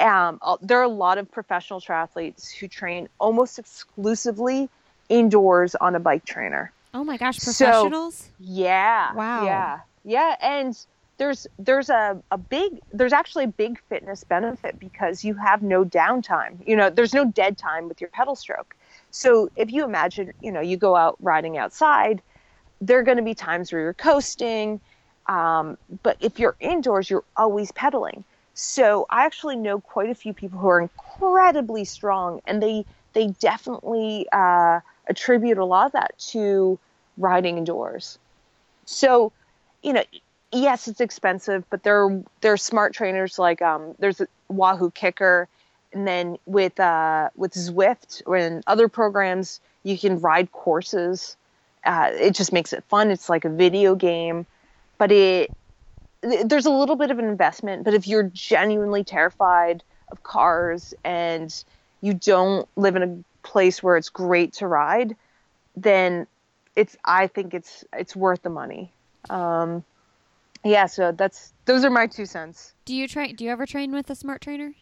[0.00, 4.68] Um, there are a lot of professional triathletes who train almost exclusively
[5.08, 6.72] indoors on a bike trainer.
[6.94, 8.28] Oh my gosh, So- professionals?
[8.38, 9.12] Yeah.
[9.14, 9.44] Wow.
[9.44, 9.80] Yeah.
[10.04, 10.36] Yeah.
[10.40, 10.78] And
[11.18, 15.84] there's there's a, a big there's actually a big fitness benefit because you have no
[15.84, 16.66] downtime.
[16.66, 18.74] You know, there's no dead time with your pedal stroke.
[19.10, 22.22] So if you imagine, you know, you go out riding outside,
[22.80, 24.80] there are going to be times where you're coasting.
[25.26, 28.24] Um, but if you're indoors, you're always pedaling.
[28.62, 33.28] So I actually know quite a few people who are incredibly strong, and they they
[33.28, 36.78] definitely uh, attribute a lot of that to
[37.16, 38.18] riding indoors.
[38.84, 39.32] So,
[39.82, 40.04] you know,
[40.52, 45.46] yes, it's expensive, but there there are smart trainers like um, there's a Wahoo Kickr,
[45.94, 51.34] and then with uh, with Zwift or in other programs, you can ride courses.
[51.82, 53.10] Uh, it just makes it fun.
[53.10, 54.44] It's like a video game,
[54.98, 55.50] but it
[56.22, 57.84] there's a little bit of an investment.
[57.84, 61.52] But if you're genuinely terrified of cars and
[62.00, 65.16] you don't live in a place where it's great to ride,
[65.76, 66.26] then
[66.76, 68.92] it's I think it's it's worth the money.
[69.28, 69.84] Um,
[70.64, 72.74] yeah, so that's those are my two cents.
[72.84, 74.74] Do you train do you ever train with a smart trainer?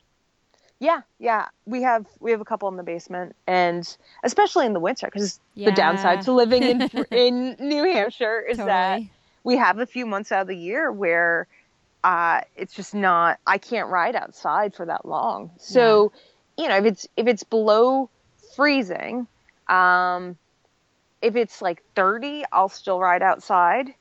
[0.80, 4.80] Yeah, yeah, we have we have a couple in the basement, and especially in the
[4.80, 5.70] winter, because Yeah.
[5.70, 9.10] the downside to living in in New Hampshire is that Totally.
[9.44, 11.46] We have a few months out of the year where
[12.04, 15.50] uh, it's just not I can't ride outside for that long.
[15.58, 16.12] So,
[16.56, 18.10] you know, if it's if it's below
[18.54, 19.26] freezing,
[19.68, 20.36] um,
[21.20, 23.94] if it's like 30, I'll still ride outside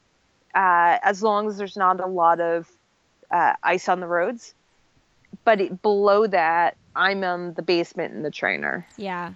[0.53, 2.67] uh, as long as there's not a lot of
[3.31, 4.53] uh, ice on the roads.
[5.43, 8.87] But it, below that, I'm on the basement in the trainer.
[8.97, 9.33] Yeah.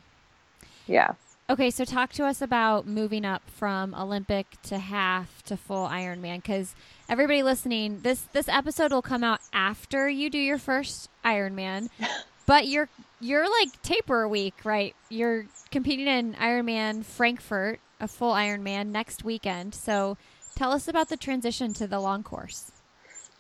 [0.87, 1.13] Yeah.
[1.51, 6.37] Okay, so talk to us about moving up from Olympic to half to full Ironman
[6.37, 6.73] because
[7.09, 11.89] everybody listening, this this episode will come out after you do your first Ironman,
[12.45, 12.87] but you're
[13.19, 14.95] you're like taper week, right?
[15.09, 19.75] You're competing in Ironman Frankfurt, a full Ironman next weekend.
[19.75, 20.17] So
[20.55, 22.71] tell us about the transition to the long course.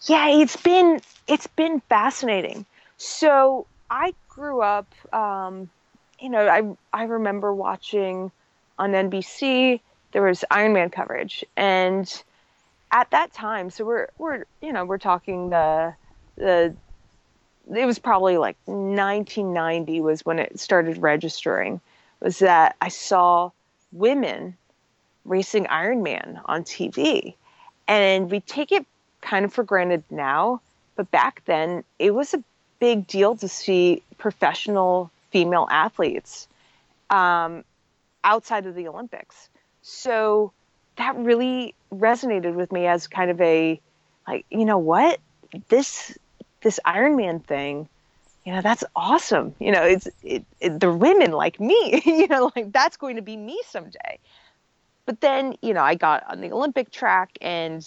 [0.01, 2.65] Yeah, it's been it's been fascinating.
[2.97, 5.69] So I grew up, um,
[6.21, 8.31] you know, I I remember watching
[8.77, 9.81] on NBC
[10.11, 12.23] there was Ironman coverage, and
[12.91, 15.93] at that time, so we're we're you know we're talking the
[16.35, 16.75] the
[17.73, 21.81] it was probably like 1990 was when it started registering.
[22.19, 23.51] Was that I saw
[23.91, 24.55] women
[25.25, 27.33] racing Ironman on TV,
[27.87, 28.85] and we take it
[29.21, 30.61] kind of for granted now,
[30.95, 32.43] but back then it was a
[32.79, 36.47] big deal to see professional female athletes
[37.09, 37.63] um,
[38.23, 39.49] outside of the Olympics.
[39.81, 40.51] So
[40.97, 43.79] that really resonated with me as kind of a
[44.27, 45.19] like, you know what,
[45.69, 46.17] this
[46.61, 47.89] this Ironman thing,
[48.45, 49.55] you know, that's awesome.
[49.59, 52.01] You know, it's it, it, they're women like me.
[52.05, 54.19] you know, like that's going to be me someday.
[55.05, 57.85] But then, you know, I got on the Olympic track and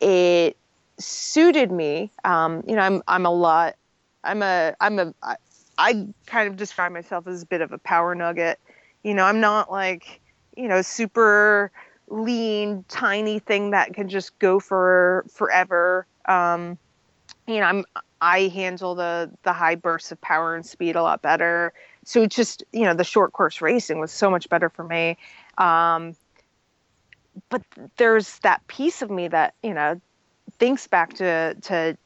[0.00, 0.56] it
[0.98, 2.10] suited me.
[2.24, 3.76] Um, you know, I'm I'm a lot.
[4.24, 5.14] I'm a I'm a
[5.78, 8.58] I, kind of describe myself as a bit of a power nugget.
[9.04, 10.20] You know, I'm not like
[10.56, 11.70] you know super
[12.08, 16.06] lean, tiny thing that can just go for forever.
[16.26, 16.78] Um,
[17.46, 17.84] you know, I'm
[18.20, 21.72] I handle the the high bursts of power and speed a lot better.
[22.04, 25.16] So it's just you know the short course racing was so much better for me.
[25.56, 26.14] Um,
[27.48, 27.62] but
[27.96, 30.00] there's that piece of me that you know
[30.58, 31.96] thinks back to to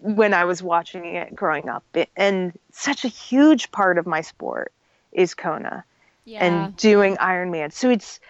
[0.00, 1.84] when I was watching it growing up,
[2.16, 4.72] and such a huge part of my sport
[5.12, 5.84] is Kona
[6.24, 6.44] Yeah.
[6.46, 7.72] and doing Ironman.
[7.72, 8.20] So it's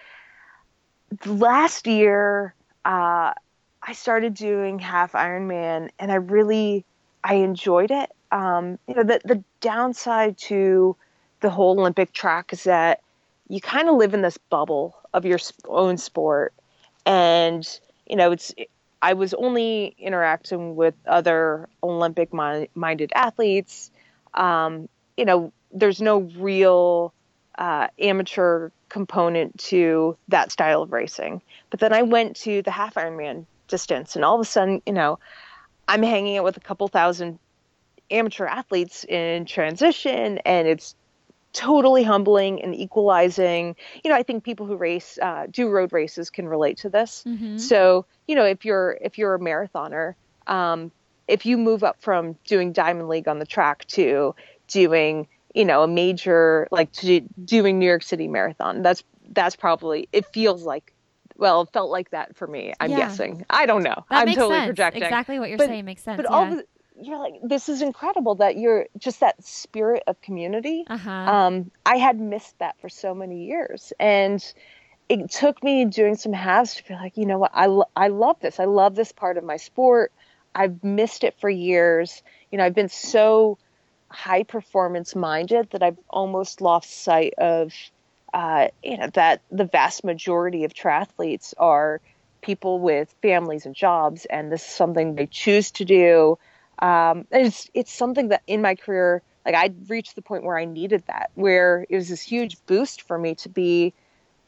[1.25, 2.53] last year
[2.85, 3.33] uh,
[3.81, 6.85] I started doing half Ironman, and I really
[7.23, 8.09] I enjoyed it.
[8.31, 10.95] Um, you know, the the downside to
[11.41, 13.01] the whole Olympic track is that
[13.47, 16.53] you kind of live in this bubble of your own sport,
[17.05, 18.53] and you know it's.
[19.01, 23.91] I was only interacting with other Olympic mi- minded athletes.
[24.33, 27.13] Um, you know, there's no real
[27.57, 31.41] uh, amateur component to that style of racing.
[31.69, 34.93] But then I went to the half Ironman distance, and all of a sudden, you
[34.93, 35.19] know,
[35.87, 37.39] I'm hanging out with a couple thousand
[38.11, 40.95] amateur athletes in transition, and it's
[41.53, 43.75] totally humbling and equalizing.
[44.03, 47.23] You know, I think people who race, uh, do road races, can relate to this.
[47.27, 47.59] Mhm.
[47.59, 50.13] So, you know, if you're if you're a marathoner,
[50.47, 50.91] um,
[51.27, 54.35] if you move up from doing Diamond League on the track to
[54.67, 60.07] doing, you know, a major like to doing New York City Marathon, that's that's probably
[60.11, 60.93] it feels like.
[61.37, 62.73] Well, it felt like that for me.
[62.81, 62.97] I'm Yeah.
[62.97, 63.45] guessing.
[63.49, 63.95] I don't know.
[64.09, 64.65] That I'm totally sense.
[64.67, 65.03] projecting.
[65.03, 66.17] Exactly what you're But- saying makes sense.
[66.17, 66.35] But yeah.
[66.35, 66.65] all the,
[67.01, 70.85] you're like, this is incredible that you're just that spirit of community.
[70.87, 71.09] uh-huh.
[71.09, 74.43] Um, I had missed that for so many years, and
[75.07, 78.09] it took me doing some halves to be like, you know what, I lo- I
[78.09, 78.59] love this.
[78.59, 80.11] I love this part of my sport.
[80.53, 82.21] I've missed it for years.
[82.51, 83.57] You know, I've been so
[84.09, 87.73] high performance minded that I've almost lost sight of,
[88.33, 92.01] uh, you know, that the vast majority of triathletes are
[92.41, 96.37] people with families and jobs, and this is something they choose to do.
[96.81, 100.65] Um, it's it's something that in my career, like I reached the point where I
[100.65, 103.93] needed that, where it was this huge boost for me to be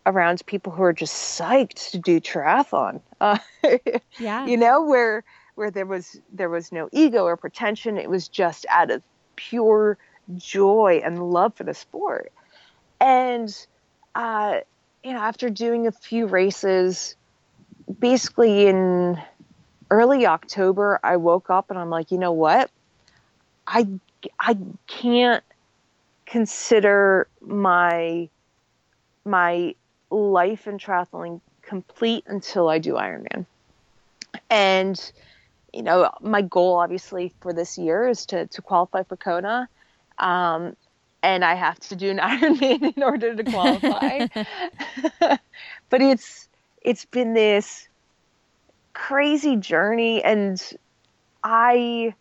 [0.05, 3.01] around people who are just psyched to do triathlon.
[3.19, 3.38] Uh,
[4.19, 4.45] yeah.
[4.45, 5.23] you know, where
[5.55, 7.97] where there was there was no ego or pretension.
[7.97, 9.03] It was just out of
[9.36, 9.97] pure
[10.38, 12.32] joy and love for the sport.
[12.99, 13.53] And
[14.15, 14.59] uh,
[15.03, 17.15] you know, after doing a few races,
[17.99, 19.21] basically in
[19.92, 22.72] early October, I woke up and I'm like, you know what?
[23.68, 23.88] I
[24.39, 25.44] I can't
[26.26, 28.30] consider my
[29.26, 29.76] my
[30.10, 33.46] life in triathlon complete until I do Ironman.
[34.50, 35.12] And
[35.74, 39.68] you know, my goal obviously for this year is to to qualify for Kona.
[40.18, 40.76] Um,
[41.24, 44.28] and I have to do an Ironman in order to qualify.
[45.89, 46.48] but it's
[46.82, 47.88] it's been this
[49.02, 50.62] crazy journey, and
[51.43, 52.14] I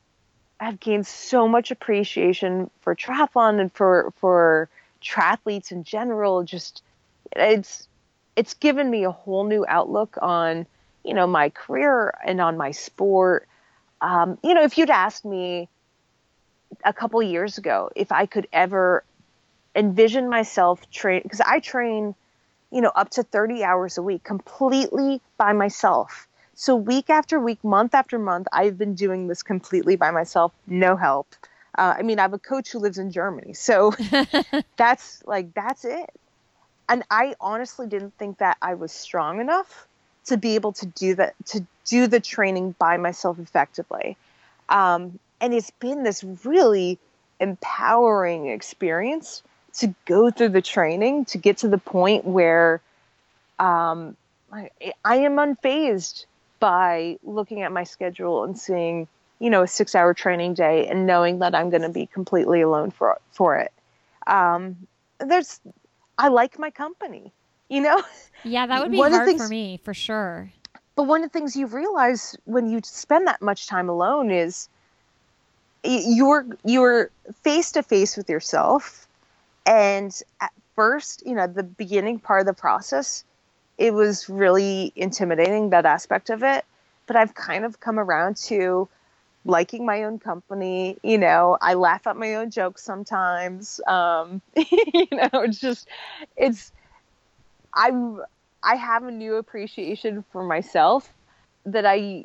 [0.59, 4.71] have gained so much appreciation for triathlon and for for
[5.03, 6.43] triathletes in general.
[6.43, 6.83] Just
[7.37, 7.87] it's
[8.35, 10.67] it's given me a whole new outlook on
[11.05, 13.47] you know my career and on my sport.
[14.01, 15.69] Um, you know, if you'd asked me
[16.83, 19.05] a couple years ago if I could ever
[19.77, 22.15] envision myself train because I train,
[22.73, 26.27] you know, up to 30 hours a week completely by myself.
[26.61, 30.95] So week after week, month after month, I've been doing this completely by myself, no
[30.95, 31.35] help.
[31.79, 33.95] Uh, I mean, I have a coach who lives in Germany, so
[34.77, 36.11] that's like that's it.
[36.87, 39.89] And I honestly didn't think that I was strong enough
[40.27, 44.19] to be able to do that to do the training by myself effectively.
[44.69, 46.99] Um, and it's been this really
[47.41, 49.43] empowering experience
[49.79, 52.83] to go through the training to get to the point where
[53.59, 54.15] um,
[54.53, 54.69] I,
[55.03, 56.27] I am unfazed
[56.61, 59.09] by looking at my schedule and seeing
[59.41, 62.61] you know a six hour training day and knowing that i'm going to be completely
[62.61, 63.73] alone for for it.
[64.27, 64.77] Um,
[65.19, 65.61] there's
[66.19, 67.33] i like my company
[67.69, 68.03] you know?
[68.43, 70.51] Yeah that would be one hard things, for me for sure.
[70.97, 74.71] But one of the things you realize when you spend that much time alone is
[75.85, 77.11] you're you're
[77.43, 79.07] face to face with yourself.
[79.67, 83.25] And at first you know the beginning part of the process
[83.81, 86.65] it was really intimidating that aspect of it.
[87.07, 88.89] But i've kind of come around to
[89.45, 95.09] liking my own company you know i laugh at my own jokes sometimes um, you
[95.11, 95.89] know it's just
[96.37, 96.71] it's
[97.75, 97.91] i
[98.63, 101.13] i have a new appreciation for myself
[101.65, 102.25] that i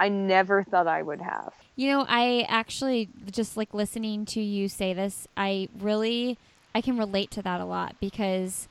[0.00, 1.52] i never thought i would have.
[1.74, 6.38] You know, I actually just like listening to you say this, I really
[6.74, 8.68] I can relate to that a lot because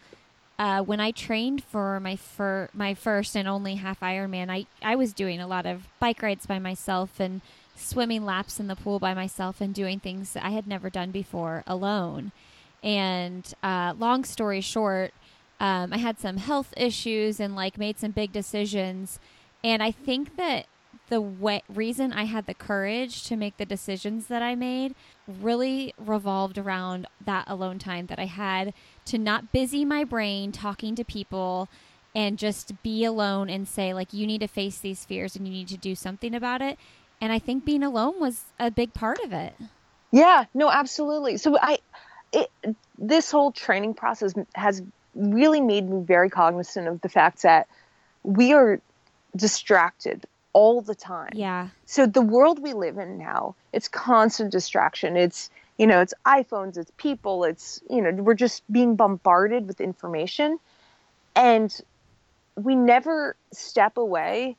[0.61, 4.95] uh, when I trained for my fir- my first and only half Ironman, I I
[4.95, 7.41] was doing a lot of bike rides by myself and
[7.75, 11.63] swimming laps in the pool by myself and doing things I had never done before
[11.65, 12.31] alone.
[12.83, 15.15] And uh, long story short,
[15.59, 19.19] um, I had some health issues and like made some big decisions.
[19.63, 20.67] And I think that
[21.09, 24.93] the way, reason I had the courage to make the decisions that I made
[25.27, 28.75] really revolved around that alone time that I had
[29.05, 31.69] to not busy my brain talking to people
[32.13, 35.53] and just be alone and say like you need to face these fears and you
[35.53, 36.77] need to do something about it
[37.19, 39.53] and i think being alone was a big part of it
[40.11, 41.77] yeah no absolutely so i
[42.33, 42.49] it,
[42.97, 44.81] this whole training process has
[45.15, 47.67] really made me very cognizant of the fact that
[48.23, 48.79] we are
[49.35, 51.31] distracted all the time.
[51.33, 51.69] Yeah.
[51.85, 55.17] So the world we live in now, it's constant distraction.
[55.17, 55.49] It's,
[55.81, 60.59] you know, it's iPhones, it's people, it's, you know, we're just being bombarded with information.
[61.35, 61.75] And
[62.55, 64.57] we never step away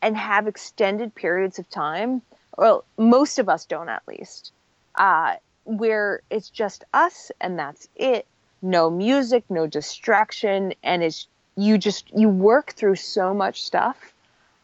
[0.00, 2.22] and have extended periods of time.
[2.56, 4.52] Well, most of us don't, at least,
[4.94, 5.34] uh,
[5.64, 8.26] where it's just us and that's it.
[8.62, 10.72] No music, no distraction.
[10.82, 14.14] And it's, you just, you work through so much stuff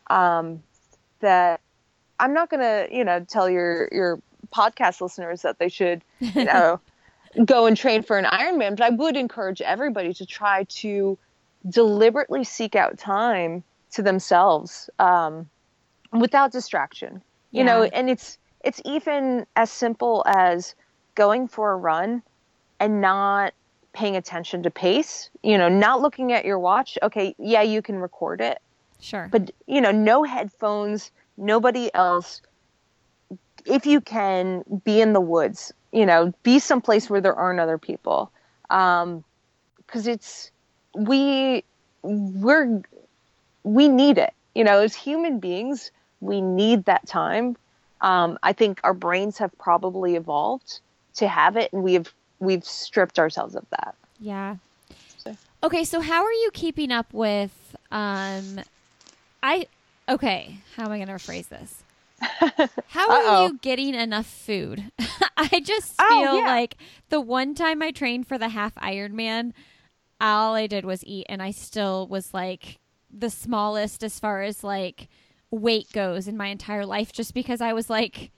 [0.08, 0.62] um,
[1.20, 1.60] that
[2.18, 6.44] I'm not going to, you know, tell your your podcast listeners that they should, you
[6.44, 6.80] know,
[7.44, 11.18] go and train for an Ironman, but I would encourage everybody to try to
[11.68, 15.48] deliberately seek out time to themselves um,
[16.12, 17.22] without distraction.
[17.50, 17.64] You yeah.
[17.64, 20.74] know, and it's it's even as simple as
[21.14, 22.22] going for a run
[22.80, 23.54] and not
[23.92, 25.30] paying attention to pace.
[25.42, 26.98] You know, not looking at your watch.
[27.02, 28.60] Okay, yeah, you can record it,
[29.00, 29.28] Sure.
[29.30, 32.42] But, you know, no headphones, nobody else.
[33.66, 37.78] If you can, be in the woods, you know, be someplace where there aren't other
[37.78, 38.30] people.
[38.70, 39.24] Um,
[39.86, 40.50] cause it's,
[40.94, 41.64] we,
[42.02, 42.82] we're,
[43.62, 44.32] we need it.
[44.54, 45.90] You know, as human beings,
[46.20, 47.56] we need that time.
[48.00, 50.80] Um, I think our brains have probably evolved
[51.16, 53.94] to have it, and we've we've stripped ourselves of that.
[54.20, 54.56] Yeah.
[55.18, 55.36] So.
[55.62, 58.60] Okay, so how are you keeping up with um,
[59.42, 59.66] I
[60.08, 60.58] okay.
[60.76, 61.82] How am I going to rephrase this?
[62.88, 64.90] How are you getting enough food?
[65.36, 66.46] I just oh, feel oh, yeah.
[66.46, 66.76] like
[67.08, 69.52] the one time I trained for the half Ironman,
[70.20, 72.78] all I did was eat, and I still was like
[73.10, 75.08] the smallest as far as like
[75.50, 78.30] weight goes in my entire life, just because I was like,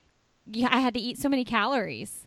[0.50, 2.26] yeah, I had to eat so many calories.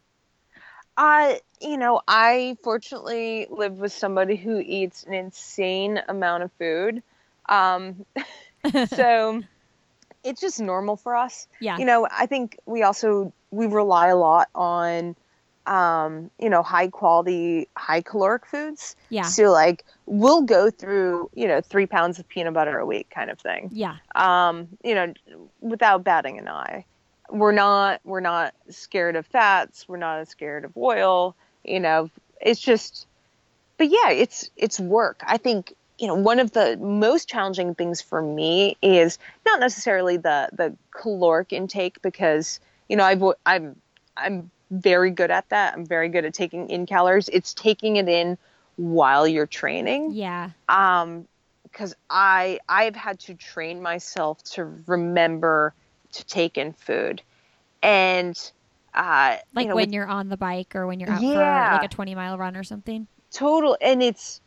[0.97, 7.01] Uh, you know, I fortunately live with somebody who eats an insane amount of food.
[7.47, 8.05] Um,
[8.87, 9.41] so
[10.23, 11.47] it's just normal for us.
[11.59, 11.77] Yeah.
[11.77, 15.15] You know, I think we also we rely a lot on
[15.67, 18.95] um, you know, high quality, high caloric foods.
[19.09, 19.23] Yeah.
[19.23, 23.29] So like we'll go through, you know, three pounds of peanut butter a week kind
[23.29, 23.69] of thing.
[23.71, 23.97] Yeah.
[24.15, 25.13] Um, you know,
[25.59, 26.85] without batting an eye.
[27.29, 32.09] We're not we're not scared of fats, we're not scared of oil, you know.
[32.41, 33.07] It's just
[33.77, 35.23] but yeah, it's it's work.
[35.25, 40.17] I think you know one of the most challenging things for me is not necessarily
[40.17, 43.75] the the caloric intake because you know I've I'm
[44.17, 45.73] I'm very good at that.
[45.73, 47.29] I'm very good at taking in calories.
[47.29, 48.37] It's taking it in
[48.77, 50.13] while you're training.
[50.13, 50.49] Yeah.
[50.69, 51.27] Um,
[51.63, 55.73] because I I've had to train myself to remember
[56.13, 57.21] to take in food,
[57.83, 58.35] and
[58.93, 61.67] uh, like you know, when with, you're on the bike or when you're out Yeah.
[61.69, 63.07] for like a 20 mile run or something.
[63.31, 64.41] total, and it's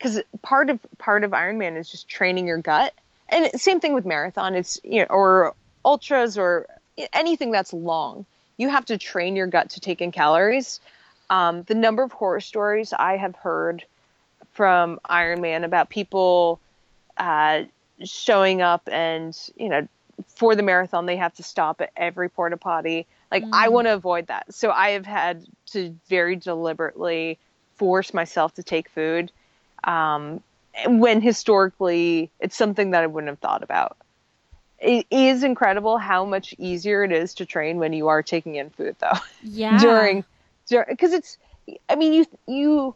[0.00, 2.94] because part of part of Ironman is just training your gut,
[3.28, 4.54] and same thing with marathon.
[4.54, 6.66] It's you know or ultras or
[7.12, 8.24] anything that's long.
[8.56, 10.80] You have to train your gut to take in calories.
[11.28, 13.84] Um, the number of horror stories I have heard
[14.52, 16.60] from Ironman about people
[17.16, 17.62] uh,
[18.04, 19.86] showing up and you know
[20.26, 23.06] for the marathon they have to stop at every porta potty.
[23.30, 23.72] Like I Mm.
[23.72, 27.38] want to avoid that, so I have had to very deliberately
[27.76, 29.30] force myself to take food
[29.84, 30.42] um,
[30.86, 33.96] when historically it's something that I wouldn't have thought about.
[34.78, 38.70] It is incredible how much easier it is to train when you are taking in
[38.70, 39.78] food, though Yeah.
[39.80, 40.24] during
[40.88, 41.36] because it's
[41.88, 42.94] i mean you you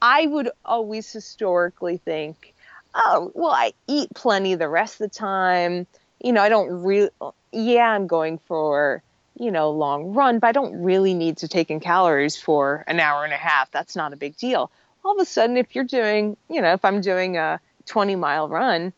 [0.00, 2.54] i would always historically think
[2.94, 5.86] oh well i eat plenty the rest of the time
[6.22, 7.10] you know i don't really
[7.52, 9.02] yeah i'm going for
[9.38, 12.98] you know long run but i don't really need to take in calories for an
[12.98, 14.70] hour and a half that's not a big deal
[15.04, 18.48] all of a sudden if you're doing you know if i'm doing a 20 mile
[18.48, 18.92] run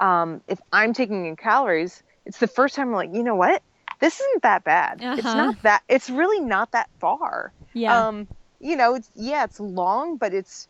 [0.00, 3.62] um, if i'm taking in calories it's the first time i'm like you know what
[4.00, 5.36] this isn't that bad it's Uh-huh.
[5.36, 8.06] not that it's really not that far Yeah.
[8.08, 8.26] um
[8.60, 10.68] you know it's yeah it's long but it's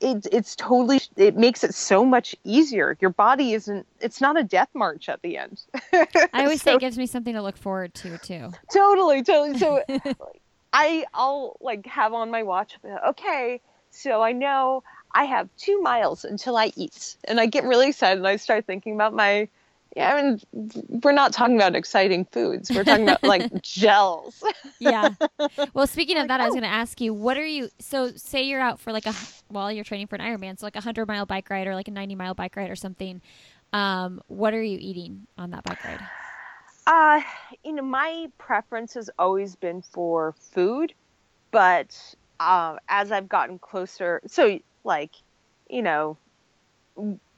[0.00, 4.42] it, it's totally it makes it so much easier your body isn't it's not a
[4.42, 5.60] death march at the end
[6.32, 8.50] I always say it gives me something to look forward to too.
[8.72, 9.82] totally totally so
[10.72, 12.78] i i'll like have on my watch
[13.08, 13.60] okay
[13.90, 14.82] so i know
[15.14, 18.66] i have two miles until i eat and i get really excited and i start
[18.66, 19.48] thinking about my
[19.96, 20.40] yeah i mean
[21.02, 24.42] we're not talking about exciting foods we're talking about like gels
[24.78, 25.10] Yeah.
[25.74, 26.60] Well, speaking of Like, that, I was oh.
[26.60, 27.70] going to ask you, what are you?
[27.78, 29.14] So, say you're out for like a
[29.50, 31.88] well, you're training for an Ironman, so like a hundred mile bike ride or like
[31.88, 33.20] a ninety mile bike ride or something.
[33.72, 36.00] Um, what are you eating on that bike ride?
[36.86, 37.20] Uh,
[37.64, 40.94] you know, my preference has always been for food,
[41.50, 45.12] but uh, as I've gotten closer, so like,
[45.68, 46.16] you know,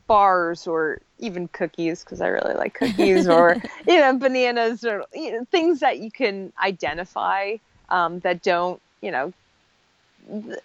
[0.07, 5.33] bars or even cookies because I really like cookies, or you know, bananas or you
[5.33, 7.57] know, things that you can identify
[7.89, 9.33] um, that don't, you know,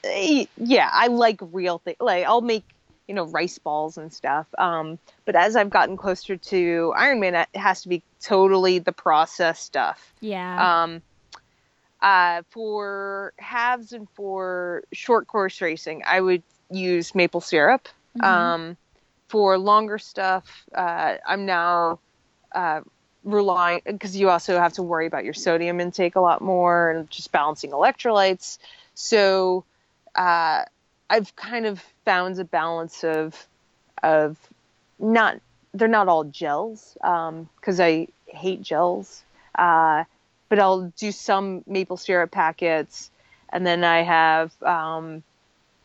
[0.03, 1.97] th- yeah, I like real things.
[1.99, 2.63] Like I'll make
[3.07, 4.47] you know rice balls and stuff.
[4.57, 9.63] Um, but as I've gotten closer to Ironman, it has to be totally the processed
[9.63, 10.13] stuff.
[10.21, 10.83] Yeah.
[10.83, 11.01] Um,
[12.01, 17.87] uh, for halves and for short course racing, I would use maple syrup.
[18.17, 18.25] Mhm.
[18.25, 18.77] Um,
[19.27, 21.99] for longer stuff, uh, I'm now
[22.53, 22.81] uh,
[23.23, 27.09] relying because you also have to worry about your sodium intake a lot more and
[27.09, 28.57] just balancing electrolytes.
[28.93, 29.65] So
[30.15, 30.63] uh,
[31.09, 33.47] I've kind of found a balance of
[34.03, 34.37] of
[34.99, 35.39] not
[35.73, 39.23] they're not all gels because I hate gels.
[40.49, 43.11] But I'll do some maple syrup packets,
[43.49, 45.23] and then I have um,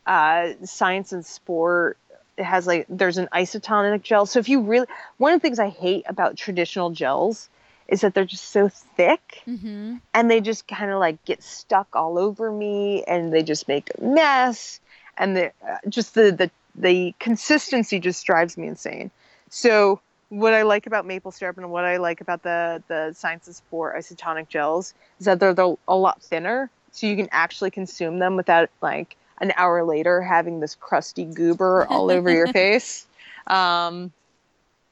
[0.05, 1.97] uh, Science in Sport.
[2.37, 4.25] It has like there's an isotonic gel.
[4.25, 4.87] So if you really
[5.17, 7.49] one of the things I hate about traditional gels
[7.87, 9.97] is that they're just so thick mm-hmm.
[10.13, 13.91] and they just kind of like get stuck all over me and they just make
[13.97, 14.79] a mess
[15.17, 19.11] and the uh, just the the the consistency just drives me insane.
[19.49, 19.99] So
[20.33, 23.53] what I like about maple syrup and what I like about the the Science in
[23.53, 28.17] Sport isotonic gels is that they're, they're a lot thinner, so you can actually consume
[28.19, 33.05] them without like an hour later having this crusty goober all over your face.
[33.47, 34.11] Um,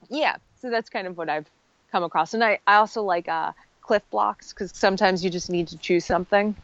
[0.10, 1.50] yeah, so that's kind of what I've
[1.92, 5.68] come across, and I, I also like uh, Clif Bloks because sometimes you just need
[5.70, 6.56] to chew something.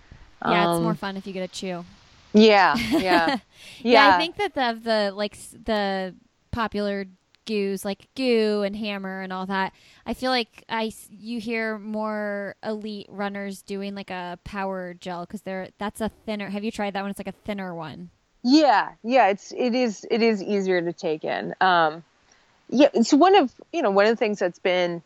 [0.45, 1.85] Yeah, it's Um, more fun if you get to chew.
[2.33, 3.37] Yeah, yeah, yeah.
[3.81, 6.13] Yeah, I think that the the like the
[6.51, 7.05] popular
[7.47, 9.73] goos like GU and hammer and all that.
[10.05, 15.41] I feel like i you hear more elite runners doing like a power gel because
[15.41, 16.49] they're that's a thinner.
[16.49, 17.09] Have you tried that one?
[17.09, 18.11] It's like a thinner one.
[18.43, 21.55] Yeah, yeah, it's it is it is easier to take in.
[21.59, 22.03] Um,
[22.69, 25.01] yeah, it's one of you know one of the things that's been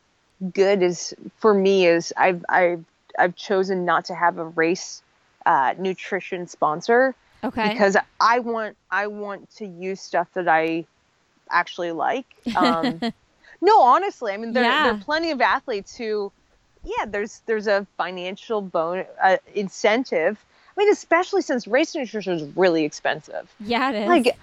[0.53, 2.83] good is for me is I've I've
[3.17, 5.01] I've chosen not to have a race
[5.45, 7.69] uh, nutrition sponsor Okay.
[7.69, 10.85] because I want I want to use stuff that I
[11.51, 12.25] actually like.
[12.55, 13.01] Um,
[13.61, 16.31] no, honestly, I mean there, there are plenty of athletes who,
[16.83, 20.43] yeah, there's there's a financial bone uh, incentive.
[20.75, 23.53] I mean, especially since race nutrition is really expensive.
[23.59, 24.07] yeah, it is.
[24.07, 24.35] Like,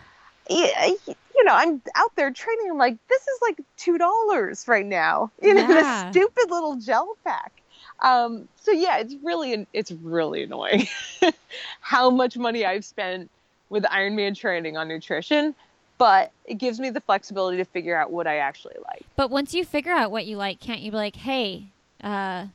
[0.51, 2.69] you know, I'm out there training.
[2.71, 5.31] I'm like, this is like two dollars right now.
[5.43, 5.69] You know, Yeah.
[5.69, 7.53] this stupid little gel pack.
[8.01, 10.87] Um, so yeah, it's really it's really annoying
[11.81, 13.31] how much money I've spent
[13.71, 15.55] with Ironman training on nutrition,
[15.99, 19.05] but it gives me the flexibility to figure out what I actually like.
[19.17, 21.67] But once you figure out what you like, can't you be like, hey,
[22.03, 22.47] uh,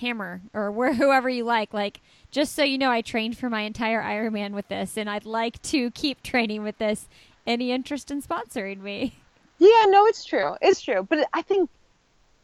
[0.00, 3.62] Hammer or where whoever you like, like just so you know, I trained for my
[3.62, 7.08] entire Ironman with this, and I'd like to keep training with this.
[7.46, 9.14] Any interest in sponsoring me?
[9.58, 10.56] Yeah, no, it's true.
[10.60, 11.06] It's true.
[11.08, 11.70] But I think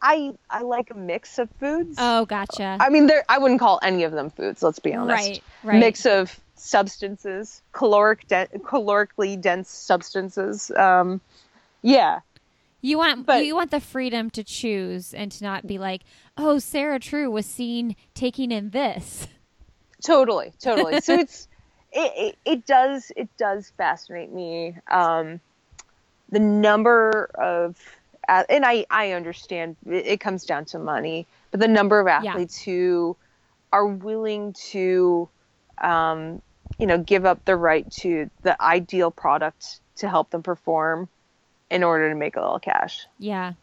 [0.01, 1.97] I I like a mix of foods.
[1.99, 2.77] Oh, gotcha.
[2.79, 4.63] I mean, there I wouldn't call any of them foods.
[4.63, 5.15] Let's be honest.
[5.29, 5.79] right, right.
[5.79, 10.71] Mix of substances, caloric de- calorically dense substances.
[10.71, 11.21] Um,
[11.83, 12.19] yeah,
[12.81, 16.01] You want But- you want the freedom to choose and to not be like,
[16.37, 19.27] oh, Sarah True was seen taking in this.
[20.03, 20.99] totally, totally.
[21.01, 21.47] so it's
[21.91, 24.75] it, it it does it does fascinate me.
[24.89, 25.39] Um,
[26.29, 27.75] the number of
[28.27, 33.15] and I I understand it, comes down to money, but the number of athletes who
[33.73, 35.29] are willing to
[35.79, 36.41] um,
[36.77, 41.09] you know give up the right to the ideal product to help them perform
[41.69, 43.05] in order to make a little cash.
[43.19, 43.53] Yeah,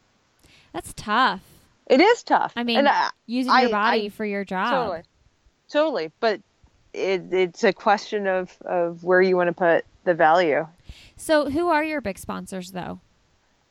[0.73, 1.43] that's tough.
[1.87, 2.53] It is tough.
[2.57, 4.71] I mean, I, Using I- your body I- for your job.
[4.73, 5.03] totally,
[5.71, 6.13] totally.
[6.21, 6.41] But
[6.93, 10.67] it, it's a question of of where you want to put the value.
[11.17, 13.01] So, who are your big sponsors, though?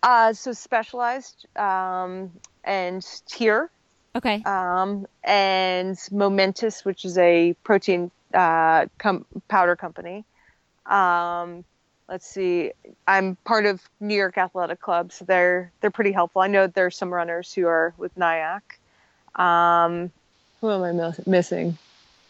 [0.03, 2.31] Uh, so specialized um,
[2.63, 3.69] and TYR
[4.15, 4.41] Okay.
[4.43, 10.23] um, and Momentous, which is a protein uh, com- powder company.
[10.85, 11.63] Um,
[12.07, 12.71] let's see.
[13.07, 16.41] I'm part of New York Athletic Club, so they're they're pretty helpful.
[16.41, 18.61] I know there's some runners who are with NYAC.
[19.35, 20.11] Um,
[20.61, 21.77] who am I miss- missing?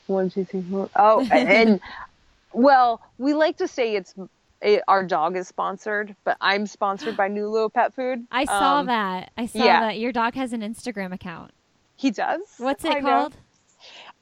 [0.07, 0.89] One, two, three, four.
[0.95, 1.79] Oh, and
[2.53, 4.13] well, we like to say it's
[4.61, 8.25] it, our dog is sponsored, but I'm sponsored by Nulo Pet Food.
[8.31, 9.31] I saw Um, that.
[9.37, 9.79] I saw yeah.
[9.81, 11.51] that your dog has an Instagram account.
[11.95, 12.41] He does.
[12.57, 13.09] What's I it know.
[13.09, 13.35] called?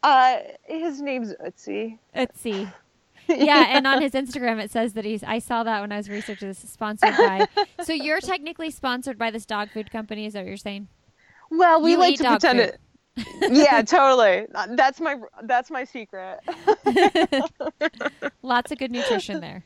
[0.03, 1.99] Uh, his name's Utsi.
[2.15, 2.45] Let's.
[3.27, 5.23] Yeah, and on his Instagram it says that he's.
[5.23, 6.59] I saw that when I was researching this.
[6.59, 7.47] Sponsored by.
[7.83, 10.27] so you're technically sponsored by this dog food company.
[10.27, 10.89] Is that what you're saying?
[11.49, 12.77] Well, we You like to pretend food.
[13.41, 13.51] it.
[13.51, 14.45] yeah, totally.
[14.75, 16.39] That's my that's my secret.
[18.43, 19.63] Lots of good nutrition there.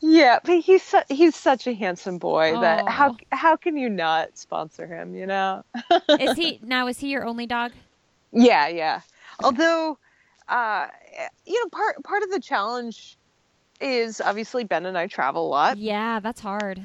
[0.00, 4.38] Yeah, but he's su- he's such a handsome boy that how how can you not
[4.38, 5.14] sponsor him?
[5.14, 5.64] You know?
[6.20, 6.86] Is he now?
[6.86, 7.72] Is he your only dog?
[8.32, 9.00] Yeah, yeah.
[9.42, 9.98] Although,
[10.48, 10.86] uh,
[11.46, 13.16] you know, part part of the challenge
[13.80, 16.82] is obviously Ben and I travel a lot, Yeah, that's hard.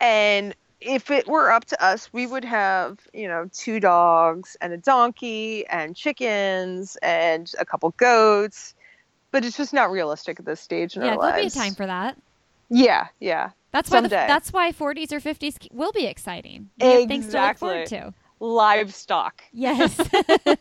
[0.00, 4.72] and if it were up to us, we would have you know two dogs and
[4.74, 8.74] a donkey and chickens and a couple goats.
[9.30, 11.74] But it's just not realistic at this stage in yeah, our there'll be a time
[11.74, 12.16] for that.
[12.68, 13.50] Yeah, yeah.
[13.72, 14.00] That's why.
[14.02, 16.70] The, that's why 40s or 50s will be exciting.
[16.80, 18.10] Have things to look forward Exactly.
[18.10, 18.14] to.
[18.40, 19.42] Livestock.
[19.52, 19.98] Yes.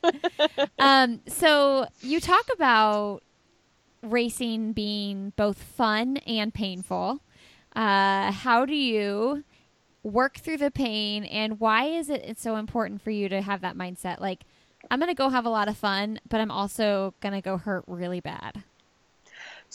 [0.79, 3.21] um, so you talk about
[4.01, 7.21] racing being both fun and painful.
[7.75, 9.43] Uh, how do you
[10.03, 13.61] work through the pain, and why is it it's so important for you to have
[13.61, 14.19] that mindset?
[14.19, 14.43] Like,
[14.91, 18.19] I'm gonna go have a lot of fun, but I'm also gonna go hurt really
[18.19, 18.63] bad.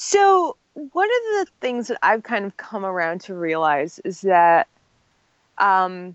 [0.00, 4.68] So, one of the things that I've kind of come around to realize is that
[5.58, 6.14] um,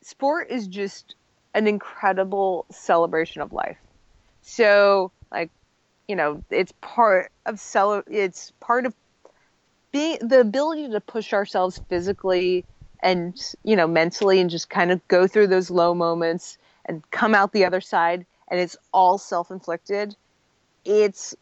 [0.00, 1.14] sport is just
[1.52, 3.76] an incredible celebration of life.
[4.40, 5.50] So, like,
[6.08, 8.94] you know, it's part of cel- it's part of
[9.92, 12.64] being the ability to push ourselves physically
[13.02, 17.34] and you know mentally and just kind of go through those low moments and come
[17.34, 20.16] out the other side and it's all self-inflicted
[20.86, 21.34] it's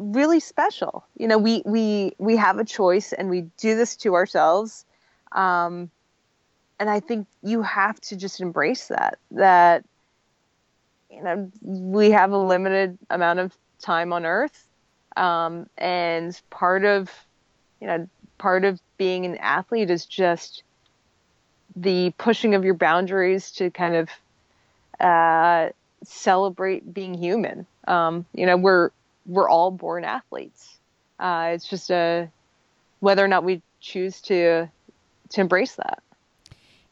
[0.00, 1.04] really special.
[1.16, 4.84] You know we we we have a choice and we do this to ourselves.
[5.32, 5.90] Um
[6.78, 9.84] and i think you have to just embrace that that
[11.10, 14.66] you know we have a limited amount of time on earth.
[15.16, 17.10] Um and part of
[17.80, 20.62] you know part of being an athlete is just
[21.76, 24.08] the pushing of your boundaries to kind of
[25.00, 25.70] uh,
[26.04, 27.66] celebrate being human.
[27.86, 28.90] Um, you know, we're
[29.26, 30.78] we're all born athletes.
[31.18, 32.28] Uh, it's just a
[33.00, 34.68] whether or not we choose to
[35.30, 36.02] to embrace that.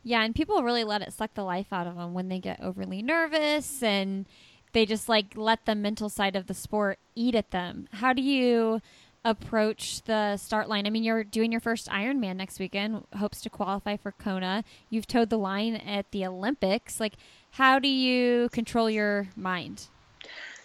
[0.02, 2.60] Yeah, and people really let it suck the life out of them when they get
[2.62, 4.26] overly nervous and
[4.72, 7.88] they just like let the mental side of the sport eat at them.
[7.92, 8.80] How do you
[9.24, 10.86] approach the start line?
[10.86, 14.64] I mean, you're doing your first Ironman next weekend, hopes to qualify for Kona.
[14.88, 17.00] You've toed the line at the Olympics.
[17.00, 17.14] Like,
[17.52, 19.88] how do you control your mind?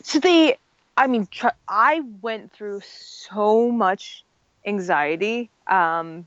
[0.03, 0.55] So the,
[0.95, 4.25] I mean, tr- I went through so much
[4.65, 6.25] anxiety um,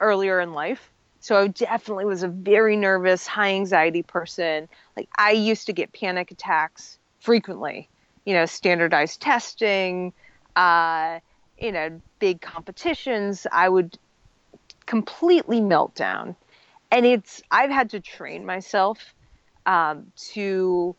[0.00, 0.92] earlier in life.
[1.20, 4.68] So I definitely was a very nervous, high anxiety person.
[4.96, 7.90] Like I used to get panic attacks frequently.
[8.24, 10.12] You know, standardized testing,
[10.54, 11.20] uh,
[11.58, 13.98] you know, big competitions, I would
[14.86, 16.36] completely melt down.
[16.90, 19.14] And it's I've had to train myself
[19.64, 20.96] um, to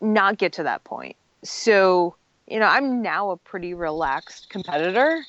[0.00, 1.16] not get to that point.
[1.44, 2.16] So,
[2.48, 5.24] you know, I'm now a pretty relaxed competitor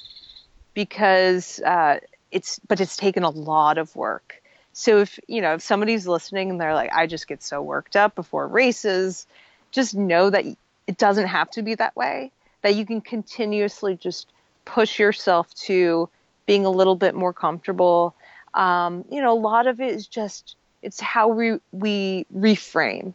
[0.74, 2.00] because uh,
[2.32, 4.42] it's, but it's taken a lot of work.
[4.74, 7.96] So if, you know, if somebody's listening and they're like, I just get so worked
[7.96, 9.28] up before races,
[9.72, 10.46] just know that
[10.88, 14.28] it doesn't have to be that way, that you can continuously just
[14.66, 16.10] push yourself to
[16.46, 18.16] being a little bit more comfortable.
[18.54, 23.14] Um, you know, a lot of it is just, it's how we, we reframe.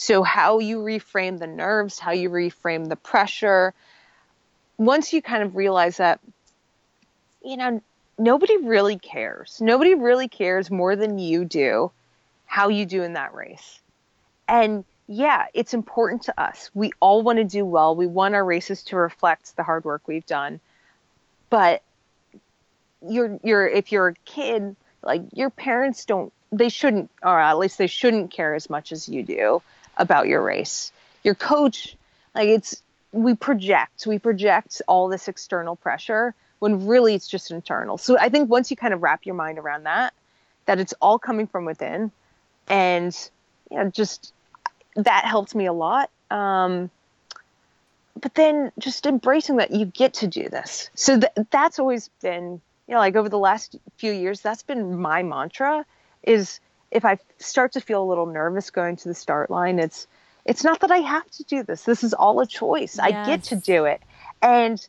[0.00, 3.74] So how you reframe the nerves, how you reframe the pressure.
[4.76, 6.20] Once you kind of realize that,
[7.44, 7.82] you know,
[8.16, 9.58] nobody really cares.
[9.60, 11.90] Nobody really cares more than you do
[12.46, 13.80] how you do in that race.
[14.46, 16.70] And yeah, it's important to us.
[16.74, 17.96] We all want to do well.
[17.96, 20.60] We want our races to reflect the hard work we've done.
[21.50, 21.82] But
[23.04, 27.78] you're you're if you're a kid, like your parents don't they shouldn't or at least
[27.78, 29.60] they shouldn't care as much as you do
[29.98, 30.92] about your race.
[31.24, 31.96] Your coach,
[32.34, 32.82] like it's
[33.12, 37.98] we project, we project all this external pressure when really it's just internal.
[37.98, 40.14] So I think once you kind of wrap your mind around that,
[40.66, 42.10] that it's all coming from within,
[42.68, 43.30] and
[43.70, 44.32] you know, just
[44.96, 46.10] that helped me a lot.
[46.30, 46.90] Um,
[48.20, 50.90] but then just embracing that you get to do this.
[50.94, 55.00] So th- that's always been, you know, like over the last few years, that's been
[55.00, 55.84] my mantra
[56.22, 56.60] is
[56.90, 60.06] if I start to feel a little nervous going to the start line, it's
[60.44, 61.82] it's not that I have to do this.
[61.82, 62.96] This is all a choice.
[62.96, 63.04] Yes.
[63.04, 64.00] I get to do it.
[64.40, 64.86] And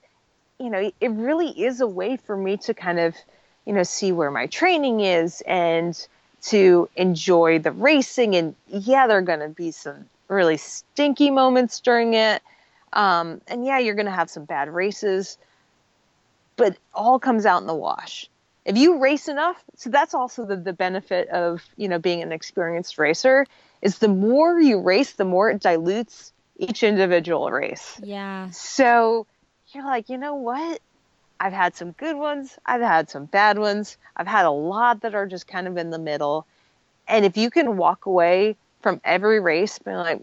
[0.59, 3.15] you know, it really is a way for me to kind of,
[3.65, 6.07] you know, see where my training is and
[6.41, 8.35] to enjoy the racing.
[8.35, 12.41] And yeah, there are going to be some really stinky moments during it.
[12.91, 15.37] Um, and yeah, you're going to have some bad races,
[16.57, 18.28] but all comes out in the wash.
[18.65, 22.31] If you race enough, so that's also the, the benefit of, you know, being an
[22.31, 23.45] experienced racer
[23.81, 27.99] is the more you race, the more it dilutes each individual race.
[28.03, 28.49] Yeah.
[28.51, 29.25] So
[29.69, 30.81] you're like, you know what?
[31.39, 32.57] I've had some good ones.
[32.65, 33.97] I've had some bad ones.
[34.15, 36.45] I've had a lot that are just kind of in the middle.
[37.07, 40.21] And if you can walk away from every race being like,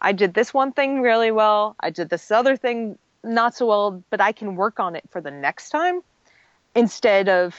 [0.00, 4.02] I did this one thing really well, I did this other thing not so well,
[4.10, 6.00] but I can work on it for the next time
[6.74, 7.54] instead of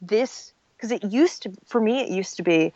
[0.00, 0.52] this.
[0.76, 2.72] Because it used to, for me, it used to be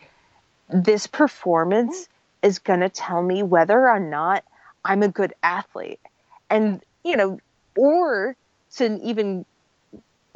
[0.71, 2.49] this performance mm-hmm.
[2.49, 4.45] is going to tell me whether or not
[4.85, 6.01] I'm a good athlete.
[6.49, 7.39] And, you know,
[7.77, 8.37] or
[8.77, 9.45] to an even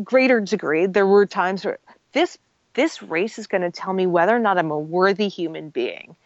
[0.03, 1.79] greater degree, there were times where
[2.13, 2.39] this
[2.75, 6.17] this race is going to tell me whether or not I'm a worthy human being.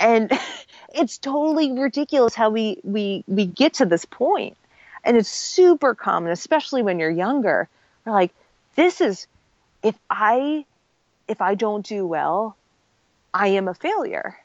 [0.00, 0.32] And
[0.94, 4.56] it's totally ridiculous how we we we get to this point.
[5.04, 7.68] And it's super common, especially when you're younger.
[8.04, 8.32] We're like,
[8.76, 9.26] this is
[9.82, 10.64] if I
[11.28, 12.56] if I don't do well,
[13.32, 14.38] I am a failure.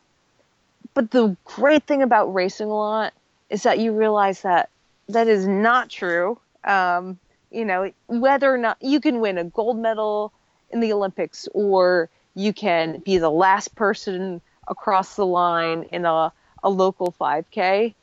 [0.93, 3.13] But the great thing about racing a lot
[3.49, 4.69] is that you realize that
[5.09, 6.39] that is not true.
[6.63, 7.19] Um,
[7.51, 10.31] you know, whether or not you can win a gold medal
[10.71, 16.31] in the Olympics or you can be the last person across the line in a,
[16.63, 17.93] a local 5K.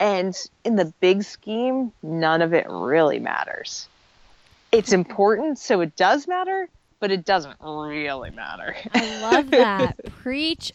[0.00, 3.88] And in the big scheme, none of it really matters.
[4.72, 6.68] It's important, so it does matter,
[6.98, 8.74] but it doesn't really matter.
[8.94, 9.98] I love that.
[10.22, 10.72] Preach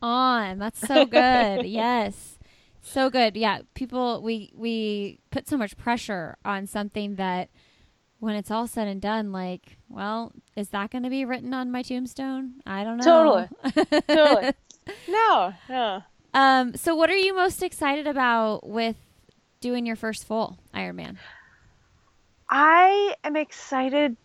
[0.00, 0.58] on.
[0.58, 1.66] That's so good.
[1.66, 2.38] Yes.
[2.82, 3.36] So good.
[3.36, 7.50] Yeah, people we we put so much pressure on something that
[8.20, 11.70] when it's all said and done like, well, is that going to be written on
[11.72, 12.54] my tombstone?
[12.66, 13.48] I don't know.
[13.64, 14.02] Totally.
[14.08, 14.52] totally.
[15.08, 16.02] No, no.
[16.34, 18.96] Um so what are you most excited about with
[19.60, 21.16] doing your first full Ironman?
[22.50, 24.16] I am excited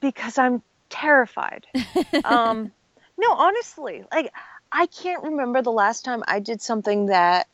[0.00, 1.66] because I'm terrified.
[2.24, 2.72] um
[3.16, 4.32] no, honestly, like
[4.72, 7.46] I can't remember the last time I did something that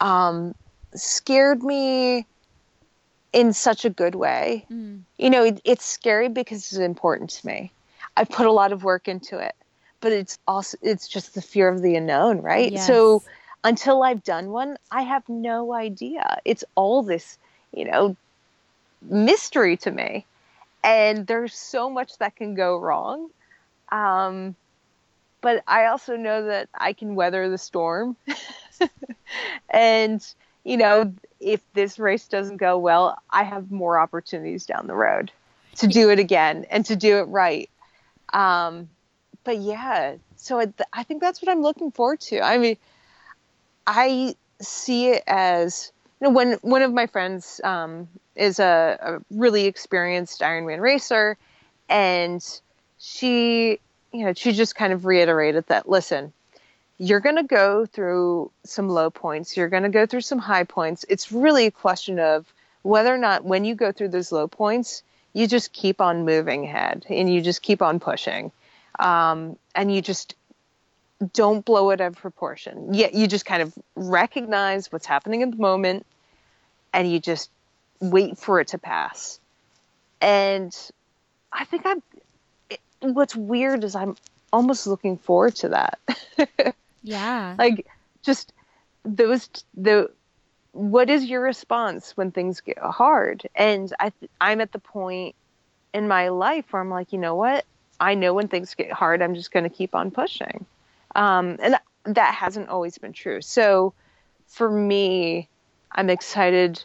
[0.00, 0.54] um,
[0.94, 2.26] scared me
[3.32, 4.66] in such a good way.
[4.70, 5.02] Mm.
[5.16, 7.72] You know, it, it's scary because it's important to me.
[8.16, 9.54] I put a lot of work into it,
[10.00, 12.72] but it's also it's just the fear of the unknown, right?
[12.72, 12.86] Yes.
[12.86, 13.22] So
[13.64, 16.38] until I've done one, I have no idea.
[16.44, 17.38] It's all this,
[17.72, 18.16] you know,
[19.02, 20.26] mystery to me.
[20.82, 23.30] And there's so much that can go wrong.
[23.90, 24.54] Um,
[25.40, 28.16] but I also know that I can weather the storm.
[29.70, 30.24] and,
[30.64, 35.30] you know, if this race doesn't go well, I have more opportunities down the road
[35.76, 37.70] to do it again and to do it right.
[38.32, 38.88] Um,
[39.44, 42.40] but yeah, so I, I think that's what I'm looking forward to.
[42.40, 42.76] I mean,
[43.86, 48.08] I see it as you know when one of my friends um,
[48.38, 51.36] is a, a, really experienced Ironman racer,
[51.88, 52.44] and
[52.98, 53.80] she
[54.12, 56.32] you know she just kind of reiterated that listen,
[56.98, 60.64] you're going to go through some low points, you're going to go through some high
[60.64, 61.04] points.
[61.08, 62.46] It's really a question of
[62.82, 66.64] whether or not when you go through those low points, you just keep on moving
[66.64, 68.52] ahead and you just keep on pushing,
[68.98, 70.34] um, and you just
[71.32, 72.94] don't blow it out of proportion.
[72.94, 76.06] Yet you just kind of recognize what's happening in the moment
[76.92, 77.50] and you just
[78.00, 79.40] wait for it to pass.
[80.20, 80.76] And
[81.52, 82.02] I think I'm,
[82.70, 84.16] it, what's weird is I'm
[84.52, 86.74] almost looking forward to that.
[87.02, 87.54] yeah.
[87.58, 87.86] Like
[88.22, 88.52] just
[89.04, 90.10] those, the,
[90.72, 93.48] what is your response when things get hard?
[93.54, 95.34] And I, I'm at the point
[95.94, 97.64] in my life where I'm like, you know what?
[98.00, 100.66] I know when things get hard, I'm just going to keep on pushing.
[101.16, 103.40] Um, and that hasn't always been true.
[103.40, 103.92] So
[104.46, 105.48] for me,
[105.92, 106.84] I'm excited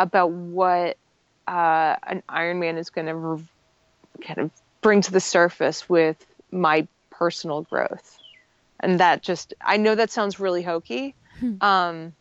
[0.00, 0.96] about what
[1.46, 3.44] uh, an Ironman is going to re-
[4.22, 8.18] kind of bring to the surface with my personal growth.
[8.80, 11.62] And that just, I know that sounds really hokey, hmm.
[11.62, 12.14] um,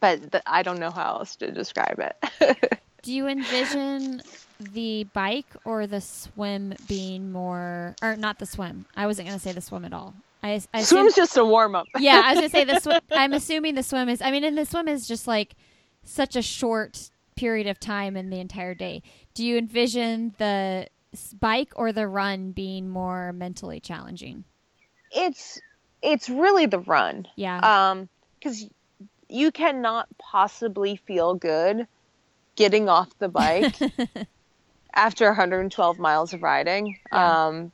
[0.00, 2.78] but th- I don't know how else to describe it.
[3.02, 4.22] Do you envision
[4.58, 8.86] the bike or the swim being more, or not the swim?
[8.96, 10.14] I wasn't going to say the swim at all.
[10.42, 11.86] I, I Swim's just a warm up.
[11.98, 13.00] yeah, I was gonna say the swim.
[13.10, 14.22] I'm assuming the swim is.
[14.22, 15.54] I mean, and the swim is just like
[16.04, 19.02] such a short period of time in the entire day.
[19.34, 20.86] Do you envision the
[21.38, 24.44] bike or the run being more mentally challenging?
[25.10, 25.60] It's
[26.02, 27.26] it's really the run.
[27.36, 27.58] Yeah.
[27.58, 28.68] Um, because
[29.28, 31.86] you cannot possibly feel good
[32.56, 33.74] getting off the bike
[34.94, 36.98] after 112 miles of riding.
[37.12, 37.46] Yeah.
[37.46, 37.72] Um,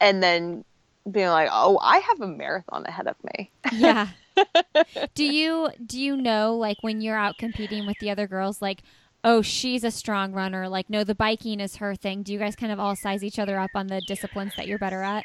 [0.00, 0.64] and then
[1.10, 4.08] being like, "Oh, I have a marathon ahead of me." Yeah.
[5.14, 8.82] do you do you know like when you're out competing with the other girls like
[9.24, 12.56] oh she's a strong runner like no the biking is her thing do you guys
[12.56, 15.24] kind of all size each other up on the disciplines that you're better at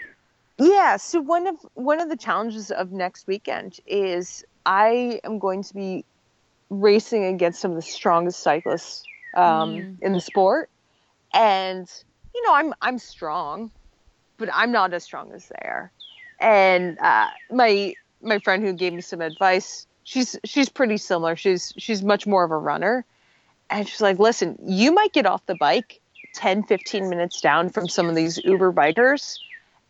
[0.59, 5.63] yeah so one of one of the challenges of next weekend is i am going
[5.63, 6.05] to be
[6.69, 9.03] racing against some of the strongest cyclists
[9.35, 9.97] um, mm.
[10.01, 10.69] in the sport
[11.33, 11.91] and
[12.33, 13.71] you know i'm i'm strong
[14.37, 15.91] but I'm not as strong as they are.
[16.39, 17.93] And uh, my
[18.23, 21.35] my friend who gave me some advice, she's she's pretty similar.
[21.35, 23.05] She's she's much more of a runner,
[23.69, 25.99] and she's like, listen, you might get off the bike
[26.33, 29.37] 10, 15 minutes down from some of these Uber bikers,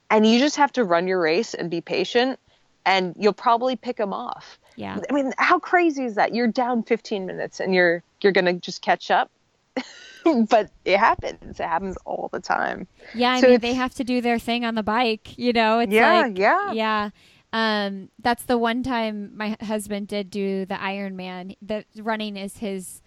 [0.10, 2.40] and you just have to run your race and be patient,
[2.86, 4.60] and you'll probably pick them off.
[4.76, 5.00] Yeah.
[5.10, 6.34] I mean, how crazy is that?
[6.34, 9.32] You're down 15 minutes, and you're you're gonna just catch up.
[10.50, 11.60] but it happens.
[11.60, 12.88] It happens all the time.
[13.14, 15.38] Yeah, I so mean they have to do their thing on the bike.
[15.38, 17.10] You know, it's yeah, like, yeah, yeah.
[17.54, 21.56] Um, that's the one time my husband did do the Ironman.
[21.62, 23.02] The running is his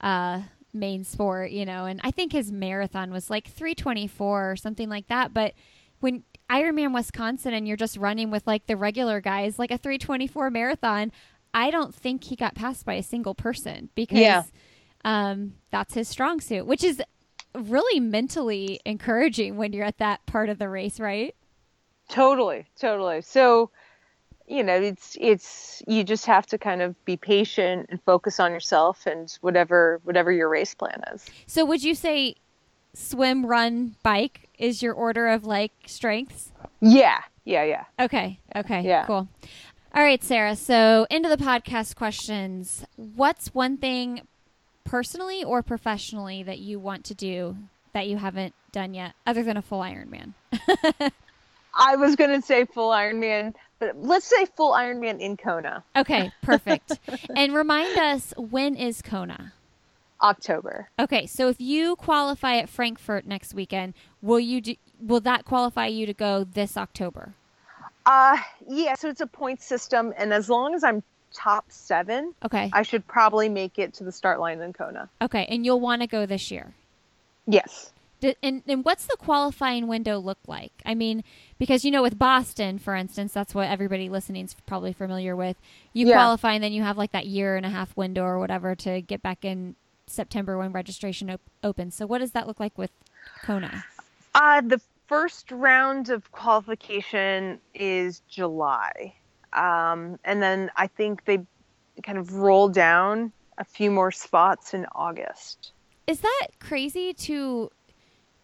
[0.00, 0.42] uh,
[0.74, 5.06] main sport, you know, and I think his marathon was like 324 or something like
[5.08, 5.32] that.
[5.32, 5.54] But
[6.00, 10.50] when Ironman Wisconsin and you're just running with like the regular guys, like a 324
[10.50, 11.12] marathon,
[11.54, 14.18] I don't think he got passed by a single person because.
[14.18, 14.42] Yeah
[15.04, 17.02] um, that's his strong suit, which is
[17.54, 21.34] really mentally encouraging when you're at that part of the race, right?
[22.08, 23.22] Totally, totally.
[23.22, 23.70] So,
[24.46, 28.52] you know, it's it's you just have to kind of be patient and focus on
[28.52, 31.24] yourself and whatever whatever your race plan is.
[31.46, 32.36] So, would you say
[32.94, 36.52] swim, run, bike is your order of like strengths?
[36.80, 37.84] Yeah, yeah, yeah.
[38.00, 39.28] Okay, okay, yeah, cool.
[39.94, 40.56] All right, Sarah.
[40.56, 42.84] So, into the podcast questions.
[42.96, 44.22] What's one thing
[44.84, 47.56] personally or professionally that you want to do
[47.92, 50.32] that you haven't done yet, other than a full Ironman?
[51.74, 55.82] I was going to say full Ironman, but let's say full Ironman in Kona.
[55.96, 57.00] Okay, perfect.
[57.34, 59.52] and remind us when is Kona?
[60.22, 60.88] October.
[61.00, 65.86] Okay, so if you qualify at Frankfurt next weekend, will you do, will that qualify
[65.86, 67.34] you to go this October?
[68.06, 71.02] Uh yeah, so it's a point system and as long as I'm
[71.32, 75.08] top seven, okay, I should probably make it to the start line in Kona.
[75.20, 76.72] Okay, and you'll want to go this year.
[77.48, 77.92] Yes.
[78.42, 80.72] And, and what's the qualifying window look like?
[80.86, 81.24] I mean,
[81.62, 85.56] because you know, with Boston, for instance, that's what everybody listening is probably familiar with.
[85.92, 86.14] You Yeah.
[86.14, 89.00] qualify, and then you have like that year and a half window or whatever to
[89.00, 89.76] get back in
[90.08, 91.94] September when registration op- opens.
[91.94, 92.90] So, what does that look like with
[93.44, 93.84] Kona?
[94.34, 99.14] Uh, the first round of qualification is July.
[99.52, 101.46] Um, and then I think they
[102.02, 105.70] kind of roll down a few more spots in August.
[106.08, 107.70] Is that crazy to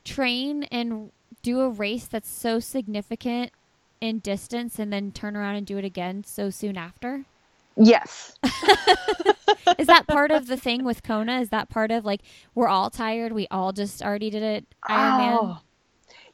[0.04, 1.10] train and
[1.48, 3.50] do a race that's so significant
[4.02, 7.24] in distance and then turn around and do it again so soon after?
[7.74, 8.36] Yes.
[9.78, 11.40] Is that part of the thing with Kona?
[11.40, 12.20] Is that part of like
[12.54, 13.32] we're all tired?
[13.32, 15.38] We all just already did it Ironman.
[15.40, 15.60] Oh.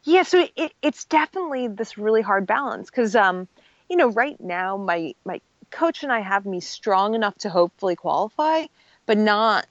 [0.02, 3.46] Yeah, so it, it's definitely this really hard balance because, um,
[3.88, 5.40] you know, right now my my
[5.70, 8.66] coach and I have me strong enough to hopefully qualify,
[9.06, 9.66] but not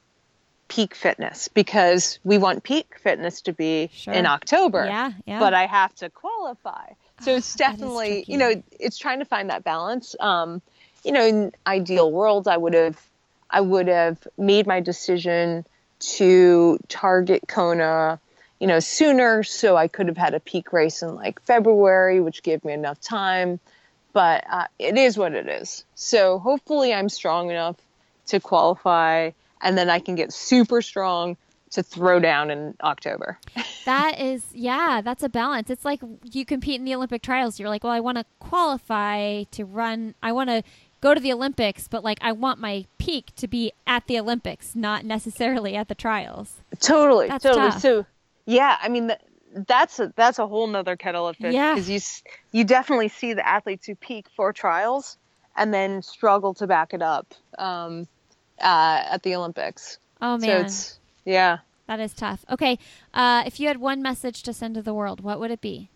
[0.73, 4.11] peak fitness because we want peak fitness to be Sure.
[4.11, 4.85] in October.
[4.85, 5.39] Yeah, yeah.
[5.39, 9.63] But I have to qualify, so it's definitely you know it's trying to find that
[9.63, 10.15] balance.
[10.19, 10.63] Um,
[11.03, 12.99] you know, in ideal world, I would have
[13.51, 15.63] I would have made my decision
[16.17, 18.19] to target Kona,
[18.59, 22.41] you know, sooner so I could have had a peak race in like February, which
[22.41, 23.59] gave me enough time.
[24.11, 25.85] But uh, it is what it is.
[25.93, 27.77] So hopefully I'm strong enough
[28.27, 29.31] to qualify
[29.63, 31.37] and then I can get super strong
[31.71, 33.39] to throw down in October.
[33.85, 35.69] That is, yeah, that's a balance.
[35.69, 35.99] It's like
[36.31, 37.59] you compete in the Olympic trials.
[37.59, 40.15] You're like, well, I want to qualify to run.
[40.23, 40.63] I want to
[41.01, 44.73] go to the Olympics, but like I want my peak to be at the Olympics,
[44.73, 46.61] not necessarily at the trials.
[46.79, 47.71] Totally, That's totally.
[47.71, 47.81] tough.
[47.81, 48.05] So,
[48.45, 49.19] yeah, I mean, th-
[49.67, 51.73] that's a, that's a whole nother kettle of fish Yeah.
[51.75, 51.99] because you
[52.53, 55.17] you definitely see the athletes who peak for trials
[55.57, 58.07] and then struggle to back it up um,
[58.63, 59.99] uh, at the Olympics.
[60.21, 61.59] Oh So man, it's yeah.
[61.87, 62.45] that is tough.
[62.49, 62.79] Okay,
[63.13, 65.89] uh, if you had one message to send to the world, what would it be?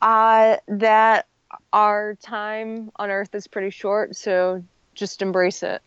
[0.00, 1.26] Uh, that
[1.72, 4.64] our time on Earth is pretty short, so
[4.94, 5.82] just embrace it.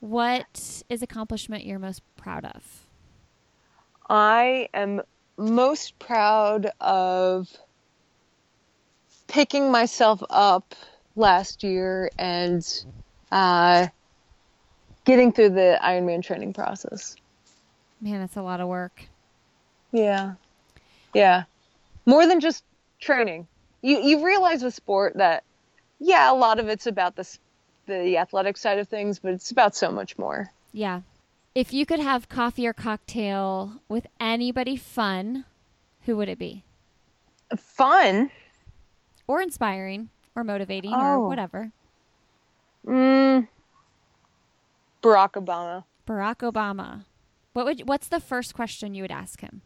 [0.00, 2.86] What is accomplishment you're most proud of?
[4.08, 5.02] I am
[5.36, 7.48] most proud of
[9.26, 10.74] picking myself up
[11.16, 12.64] last year and
[13.30, 13.88] uh,
[15.08, 17.16] getting through the Ironman training process.
[18.00, 19.02] Man, that's a lot of work.
[19.90, 20.34] Yeah.
[21.14, 21.44] Yeah.
[22.06, 22.62] More than just
[23.00, 23.48] training.
[23.82, 25.42] You you realize with sport that
[25.98, 27.26] yeah, a lot of it's about the
[27.86, 30.50] the athletic side of things, but it's about so much more.
[30.72, 31.00] Yeah.
[31.54, 35.44] If you could have coffee or cocktail with anybody fun,
[36.04, 36.62] who would it be?
[37.56, 38.30] Fun.
[39.26, 41.26] Or inspiring or motivating or Oh.
[41.28, 41.72] whatever.
[42.86, 43.48] Mm,
[45.02, 45.84] Barack Obama.
[46.06, 47.04] Barack Obama.
[47.52, 49.62] What would what's the first question you would ask him?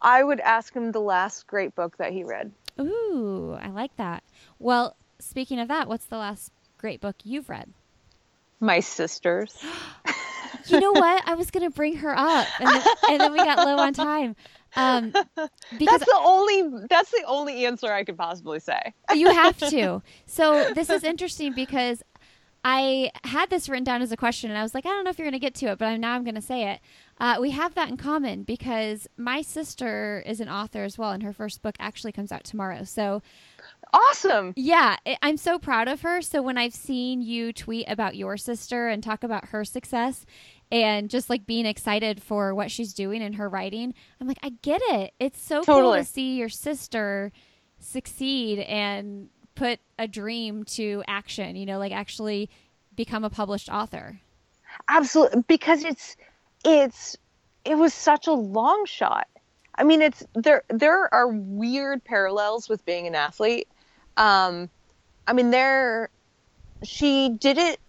[0.00, 2.52] I would ask him the last great book that he read.
[2.80, 4.22] Ooh, I like that.
[4.58, 7.72] Well, speaking of that, what's the last great book you've read?
[8.60, 9.56] My sisters.
[10.68, 11.22] You know what?
[11.28, 14.34] I was gonna bring her up, and then, and then we got low on time.
[14.74, 15.10] Um,
[15.78, 18.94] because That's the only that's the only answer I could possibly say.
[19.14, 20.02] you have to.
[20.26, 22.02] So this is interesting because
[22.68, 25.10] I had this written down as a question, and I was like, I don't know
[25.10, 26.80] if you're going to get to it, but I'm, now I'm going to say it.
[27.20, 31.22] Uh, we have that in common because my sister is an author as well, and
[31.22, 32.82] her first book actually comes out tomorrow.
[32.82, 33.22] So
[33.94, 34.52] Awesome.
[34.56, 36.20] yeah, I- I'm so proud of her.
[36.22, 40.26] So when I've seen you tweet about your sister and talk about her success
[40.72, 44.50] and just like being excited for what she's doing in her writing, I'm like, I
[44.62, 45.14] get it.
[45.20, 47.30] It's so cool to see your sister
[47.78, 52.48] succeed and put a dream to action, you know, like actually
[52.94, 54.20] become a published author.
[54.88, 56.16] Absolutely because it's
[56.64, 57.16] it's
[57.64, 59.26] it was such a long shot.
[59.74, 63.68] I mean it's there there are weird parallels with being an athlete.
[64.16, 64.68] Um
[65.26, 66.10] I mean there
[66.84, 67.80] she did it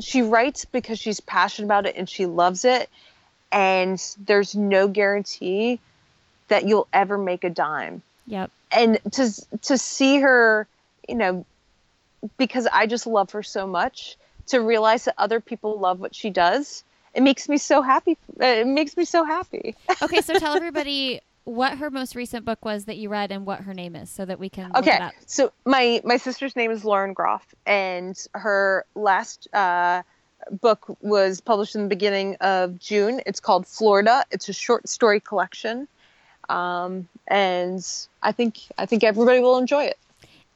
[0.00, 2.88] she writes because she's passionate about it and she loves it
[3.52, 5.80] and there's no guarantee
[6.48, 8.02] that you'll ever make a dime.
[8.26, 8.50] Yep.
[8.70, 9.32] and to
[9.62, 10.66] to see her,
[11.10, 11.44] you know,
[12.38, 16.30] because I just love her so much, to realize that other people love what she
[16.30, 16.84] does,
[17.14, 18.16] it makes me so happy.
[18.38, 19.74] It makes me so happy.
[20.02, 23.60] Okay, so tell everybody what her most recent book was that you read and what
[23.60, 26.84] her name is so that we can look Okay, so my my sister's name is
[26.84, 30.02] Lauren Groff, and her last uh,
[30.60, 33.20] book was published in the beginning of June.
[33.26, 34.24] It's called Florida.
[34.30, 35.88] It's a short story collection,
[36.48, 37.86] um, and
[38.22, 39.98] I think I think everybody will enjoy it.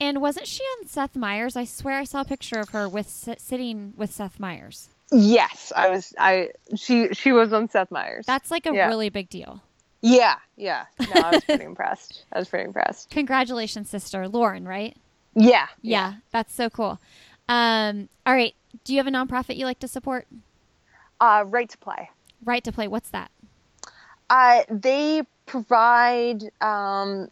[0.01, 1.57] And wasn't she on Seth Meyers?
[1.57, 4.89] I swear I saw a picture of her with sitting with Seth Meyers.
[5.13, 6.13] Yes, I was.
[6.19, 8.27] I she she was on Seth Meyers.
[8.27, 8.89] That's like a Yeah.
[8.89, 9.63] really big deal.
[10.01, 10.85] Yeah, yeah.
[11.01, 12.25] No, I was pretty impressed.
[12.33, 13.11] I was pretty impressed.
[13.11, 14.27] Congratulations, sister.
[14.29, 14.97] Lauren, right?
[15.35, 15.67] Yeah.
[15.83, 16.99] Yeah, that's so cool.
[17.49, 18.55] Um, all right.
[18.85, 20.27] Do you have a nonprofit you like to support?
[21.21, 22.11] Uh, right to play.
[22.45, 22.89] Right to play.
[22.89, 23.31] What's that?
[24.29, 27.29] Uh, they provide um,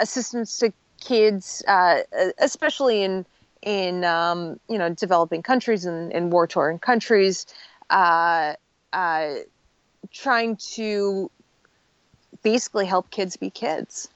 [0.00, 0.72] assistance to
[1.04, 2.00] kids, uh,
[2.38, 3.26] especially in
[3.62, 7.46] in um, you know developing countries and in war torn countries,
[7.90, 8.54] uh,
[8.92, 9.34] uh,
[10.12, 11.30] trying to
[12.42, 14.08] basically help kids be kids.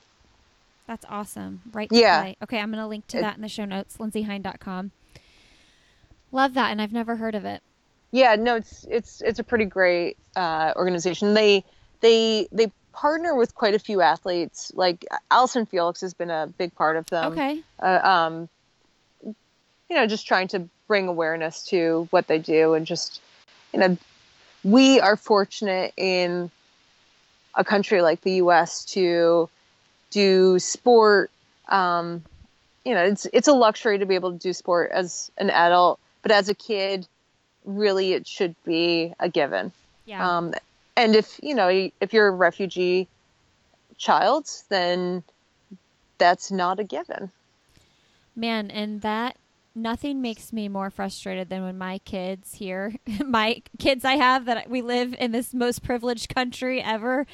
[0.86, 1.60] That's awesome.
[1.72, 2.22] Right Yeah.
[2.22, 2.36] play.
[2.42, 4.90] Okay, I'm going to link to that in the show notes, lindseyhein.com.
[6.32, 7.62] Love that, and I've never heard of it.
[8.10, 11.34] Yeah, no, it's it's it's a pretty great uh, organization.
[11.34, 11.64] They
[12.00, 14.72] they they partner with quite a few athletes.
[14.74, 17.32] Like Allyson Felix has been a big part of them.
[17.32, 17.62] okay.
[17.80, 18.48] uh, um,
[19.24, 23.20] you know, just trying to bring awareness to what they do and just,
[23.72, 23.96] you know,
[24.64, 26.50] we are fortunate in
[27.54, 28.84] a country like the U.S.
[28.86, 29.48] to
[30.10, 31.30] do sport.
[31.68, 32.22] Um,
[32.84, 36.00] you know, it's it's a luxury to be able to do sport as an adult,
[36.22, 37.06] but as a kid,
[37.64, 39.72] really, it should be a given.
[40.06, 40.38] Yeah.
[40.38, 40.54] Um,
[40.98, 41.68] and if you know,
[42.00, 43.08] if you're a refugee
[43.96, 45.22] child, then
[46.18, 47.30] that's not a given.
[48.34, 49.36] Man, and that
[49.76, 52.94] nothing makes me more frustrated than when my kids here,
[53.24, 57.26] my kids I have that we live in this most privileged country ever,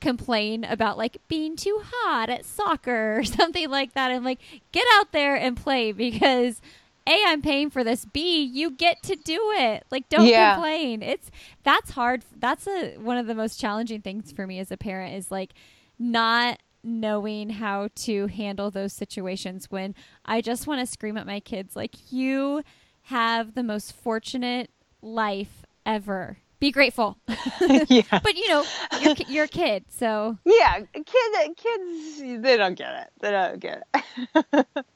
[0.00, 4.10] complain about like being too hot at soccer or something like that.
[4.10, 4.40] I'm like,
[4.72, 6.60] get out there and play because
[7.06, 8.04] A, I'm paying for this.
[8.06, 9.84] B, you get to do it.
[9.90, 10.54] Like, don't Yeah.
[10.54, 11.02] complain.
[11.02, 11.30] It's
[11.62, 12.24] that's hard.
[12.36, 15.52] That's a one of the most challenging things for me as a parent is like
[15.98, 19.94] not knowing how to handle those situations when
[20.24, 22.62] I just want to scream at my kids like you
[23.08, 24.70] have the most fortunate
[25.02, 26.38] life ever.
[26.60, 27.18] Be grateful.
[27.88, 28.02] yeah.
[28.22, 28.64] but you know,
[29.00, 33.10] you're, you're a kid, so Yeah, kid, kids, they don't get it.
[33.20, 34.66] They don't get it.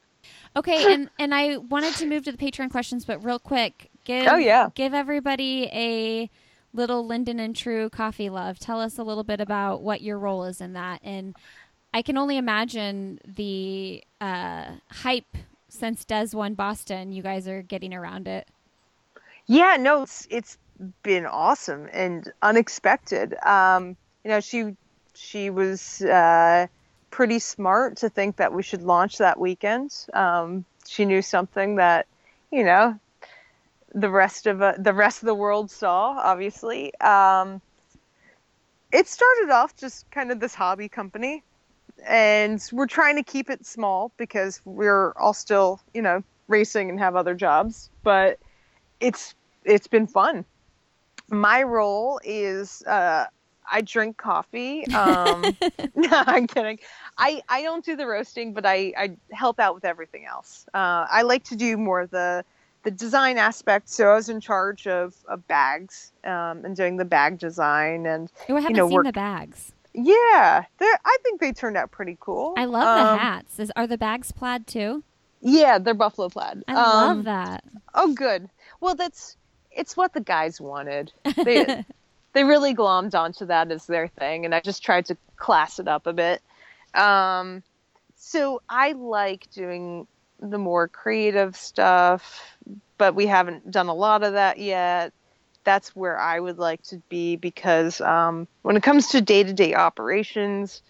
[0.58, 0.92] okay.
[0.92, 4.36] And and I wanted to move to the Patreon questions, but real quick, give Oh,
[4.36, 4.68] yeah.
[4.74, 6.30] give everybody a
[6.74, 8.58] little Linden and True coffee love.
[8.58, 11.34] Tell us a little bit about what your role is in that, and
[11.94, 15.36] I can only imagine the uh, hype
[15.70, 17.12] since Des won Boston.
[17.12, 18.46] You guys are getting around it.
[19.46, 20.58] Yeah, no, it's it's
[21.02, 23.34] been awesome and unexpected.
[23.44, 24.76] Um, you know, she
[25.14, 26.66] she was uh,
[27.10, 29.94] pretty smart to think that we should launch that weekend.
[30.14, 32.06] Um, she knew something that,
[32.50, 32.98] you know,
[33.94, 36.18] the rest of uh, the rest of the world saw.
[36.18, 37.60] Obviously, um,
[38.92, 41.42] it started off just kind of this hobby company,
[42.06, 46.98] and we're trying to keep it small because we're all still, you know, racing and
[46.98, 48.38] have other jobs, but
[49.00, 49.34] it's
[49.64, 50.44] it's been fun.
[51.30, 53.26] My role is uh,
[53.70, 54.84] I drink coffee.
[54.94, 55.56] Um,
[55.94, 56.78] no, I'm kidding.
[57.16, 60.66] I, I don't do the roasting, but I, I help out with everything else.
[60.74, 62.44] Uh, I like to do more of the
[62.84, 63.88] the design aspect.
[63.88, 68.30] So I was in charge of, of bags um, and doing the bag design and
[68.48, 69.72] Oh, I haven't know, seen work- the bags.
[69.92, 72.54] yeah, they're, I think they turned out pretty cool.
[72.56, 73.58] I love the Um, hats.
[73.58, 75.02] Is, are the bags plaid too?
[75.40, 76.62] Yeah, they're buffalo plaid.
[76.68, 77.64] I Um, love that.
[77.94, 78.48] Oh, good.
[78.80, 79.36] Well, that's
[79.72, 81.12] it's what the guys wanted.
[81.44, 81.84] They
[82.38, 85.88] they really glommed onto that as their thing, and I just tried to class it
[85.88, 86.40] up a bit.
[86.94, 87.64] Um,
[88.14, 90.06] so I like doing
[90.38, 92.56] the more creative stuff,
[92.96, 95.12] but we haven't done a lot of that yet.
[95.64, 99.52] That's where I would like to be because um, when it comes to day to
[99.52, 100.80] day operations,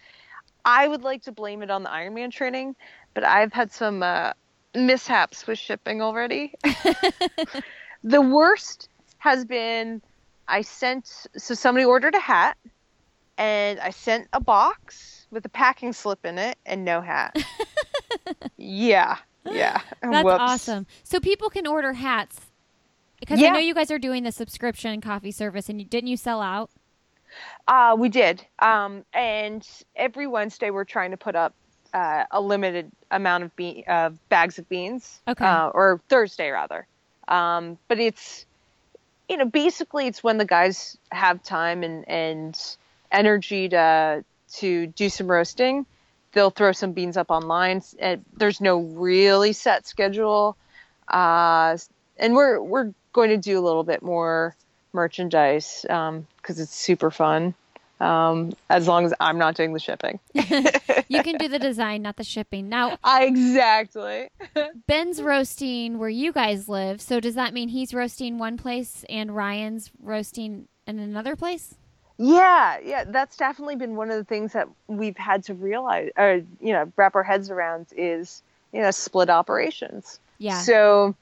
[0.66, 2.76] I would like to blame it on the Ironman training,
[3.14, 4.34] but I've had some uh,
[4.74, 6.52] mishaps with shipping already.
[8.04, 10.02] the worst has been
[10.48, 12.56] I sent so somebody ordered a hat
[13.36, 17.36] and I sent a box with a packing slip in it and no hat.
[18.56, 19.18] yeah.
[19.44, 19.80] Yeah.
[20.02, 20.36] That's Whoops.
[20.40, 20.86] awesome.
[21.04, 22.40] So people can order hats
[23.20, 26.16] because I know you guys are doing the subscription coffee service, and you, didn't you
[26.16, 26.70] sell out?
[27.66, 28.44] Uh, we did.
[28.58, 29.66] Um, and
[29.96, 31.54] every Wednesday we're trying to put up
[31.92, 35.20] uh, a limited amount of be- uh, bags of beans.
[35.26, 35.44] Okay.
[35.44, 36.86] Uh, or Thursday rather.
[37.26, 38.46] Um, but it's,
[39.28, 42.76] you know, basically it's when the guys have time and, and
[43.12, 44.24] energy to
[44.54, 45.86] to do some roasting.
[46.32, 47.82] They'll throw some beans up online.
[47.98, 50.56] And there's no really set schedule.
[51.06, 51.76] Uh,
[52.16, 54.56] and we're we're going to do a little bit more
[54.92, 57.54] merchandise because it's super fun.
[58.00, 60.20] Um, as long as I'm not doing the shipping.
[61.08, 62.68] You can do the design, not the shipping.
[62.68, 64.28] Now, I exactly.
[64.86, 67.00] Ben's roasting where you guys live.
[67.00, 71.74] So does that mean he's roasting one place and Ryan's roasting in another place?
[72.18, 76.42] Yeah, yeah, that's definitely been one of the things that we've had to realize, or
[76.60, 78.42] you know, wrap our heads around is
[78.72, 80.18] you know split operations.
[80.38, 80.60] Yeah.
[80.60, 81.14] So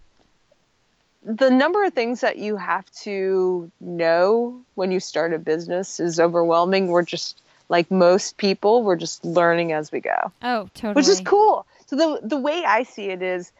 [1.26, 6.20] the number of things that you have to know when you start a business is
[6.20, 6.86] overwhelming.
[6.86, 10.32] We're just like most people, we're just learning as we go.
[10.42, 10.94] Oh, totally.
[10.94, 11.66] Which is cool.
[11.86, 13.50] So the the way I see it is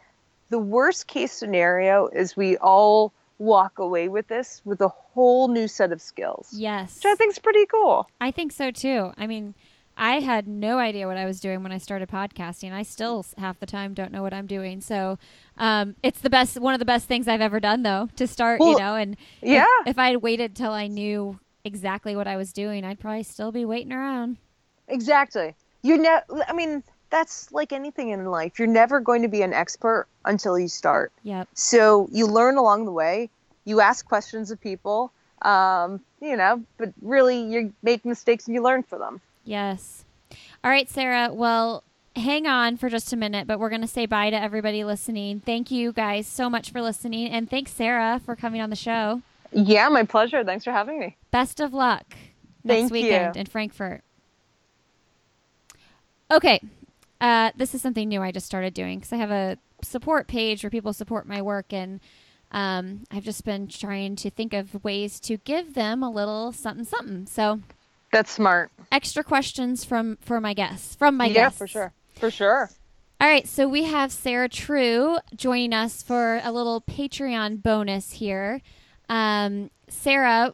[0.49, 5.67] the worst case scenario is we all walk away with this with a whole new
[5.67, 6.49] set of skills.
[6.53, 6.95] Yes.
[6.95, 8.09] Which I think is pretty cool.
[8.21, 9.11] I think so too.
[9.17, 9.55] I mean,
[9.97, 12.71] I had no idea what I was doing when I started podcasting.
[12.71, 14.79] I still half the time don't know what I'm doing.
[14.79, 15.17] So
[15.57, 18.59] um, it's the best, one of the best things I've ever done, though, to start.
[18.59, 19.65] Well, you know, and yeah.
[19.81, 23.23] if, if I had waited till I knew exactly what I was doing, I'd probably
[23.23, 24.37] still be waiting around.
[24.87, 25.55] Exactly.
[25.81, 28.59] You know, I mean, that's like anything in life.
[28.59, 31.11] You're never going to be an expert until you start.
[31.23, 31.47] Yep.
[31.53, 33.29] So you learn along the way.
[33.65, 35.11] You ask questions of people,
[35.41, 39.21] um, you know, but really you make mistakes and you learn from them.
[39.47, 40.05] Yes.
[40.63, 41.33] All right, Sarah.
[41.33, 41.83] Well,
[42.15, 45.39] hang on for just a minute, but we're going to say bye to everybody listening.
[45.39, 47.29] Thank you guys so much for listening.
[47.29, 49.21] And thanks, Sarah, for coming on the show.
[49.53, 50.43] Yeah, my pleasure.
[50.43, 51.15] Thanks for having me.
[51.31, 52.05] Best of luck
[52.65, 53.39] Thank next weekend you.
[53.39, 54.03] in Frankfurt.
[56.29, 56.59] Okay.
[57.21, 60.63] Uh, this is something new I just started doing because I have a support page
[60.63, 61.99] where people support my work, and
[62.51, 66.85] um, I've just been trying to think of ways to give them a little something,
[66.85, 67.25] something.
[67.25, 67.61] So,
[68.11, 68.71] That's smart.
[68.91, 71.93] extra questions from for my guests, from my yeah, guests, Yeah, for sure.
[72.15, 72.69] For sure.
[73.19, 78.61] All right, so we have Sarah True joining us for a little Patreon bonus here.
[79.09, 80.53] Um, Sarah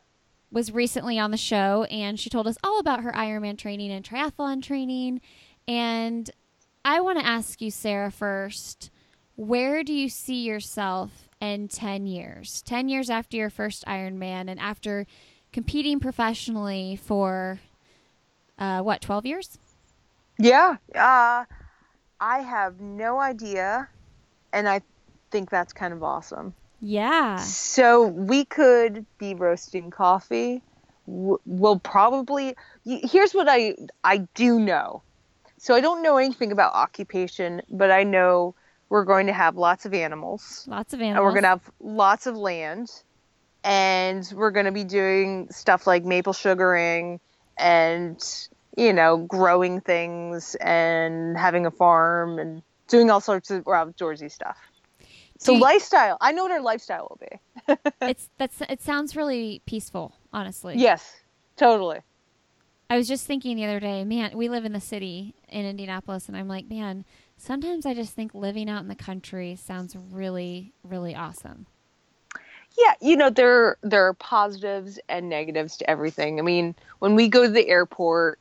[0.51, 4.05] was recently on the show and she told us all about her Ironman training and
[4.05, 5.19] triathlon training.
[5.67, 6.29] And
[6.85, 8.91] I want to ask you, Sarah, first,
[9.35, 12.61] where do you see yourself in 10 years?
[12.61, 15.05] 10 years after your first Ironman and after
[15.53, 17.59] competing professionally for
[18.59, 19.59] uh, what, 12 years?
[20.37, 20.77] Yeah.
[20.93, 21.45] Uh,
[22.19, 23.87] I have no idea,
[24.51, 24.81] and I
[25.31, 26.53] think that's kind of awesome.
[26.81, 27.37] Yeah.
[27.37, 30.61] So we could be roasting coffee.
[31.05, 32.55] We'll probably.
[32.85, 35.01] Here's what I I do know.
[35.57, 38.53] So I don't know anything about occupation, but I know
[38.89, 41.23] we're going to have lots of animals, Lots of and animals.
[41.25, 42.91] we're going to have lots of land,
[43.63, 47.19] and we're going to be doing stuff like maple sugaring
[47.57, 54.31] and you know growing things and having a farm and doing all sorts of outdoorsy
[54.31, 54.57] stuff.
[55.39, 56.17] So you- lifestyle.
[56.21, 57.77] I know what our lifestyle will be.
[58.01, 60.75] it's that's it sounds really peaceful, honestly.
[60.77, 61.21] Yes,
[61.57, 61.99] totally.
[62.89, 66.27] I was just thinking the other day, man, we live in the city in Indianapolis
[66.27, 67.05] and I'm like, man,
[67.37, 71.67] sometimes I just think living out in the country sounds really really awesome.
[72.77, 76.39] Yeah, you know there there are positives and negatives to everything.
[76.39, 78.39] I mean, when we go to the airport,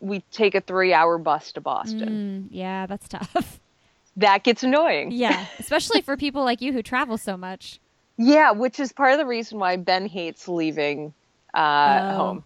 [0.00, 2.48] we take a three-hour bus to Boston.
[2.48, 3.60] Mm, yeah, that's tough.
[4.16, 5.12] That gets annoying.
[5.12, 7.78] yeah, especially for people like you who travel so much.
[8.18, 11.14] Yeah, which is part of the reason why Ben hates leaving
[11.54, 12.16] uh, Oh.
[12.16, 12.44] home.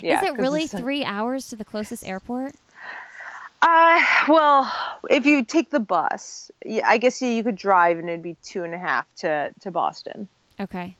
[0.00, 2.54] Yeah, Is it really 3 hours to the closest airport?
[3.62, 4.72] Uh, well,
[5.08, 8.64] if you take the bus, yeah, I guess you, could drive, and it'd be two
[8.64, 10.28] and a half to to Boston.
[10.60, 10.96] Okay.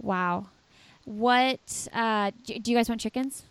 [0.00, 0.46] Wow.
[1.04, 3.44] What uh do, do you guys want chickens?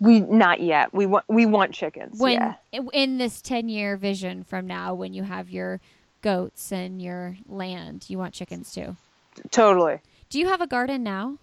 [0.00, 0.92] We not yet.
[0.94, 2.20] We want we want chickens.
[2.20, 2.34] when
[2.72, 2.80] yeah.
[2.92, 5.80] in this 10 year vision from now when you have your
[6.22, 8.96] goats and your land you want chickens too
[9.50, 10.00] Totally.
[10.30, 11.38] do you have a garden now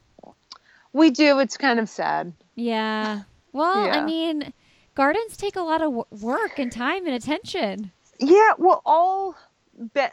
[0.93, 1.39] We do.
[1.39, 2.33] It's kind of sad.
[2.55, 3.21] yeah
[3.53, 4.53] well i mean
[4.95, 8.53] gardens take a lot of w- work and time and attention Yeah.
[8.57, 9.35] Well, all
[9.77, 10.09] ben,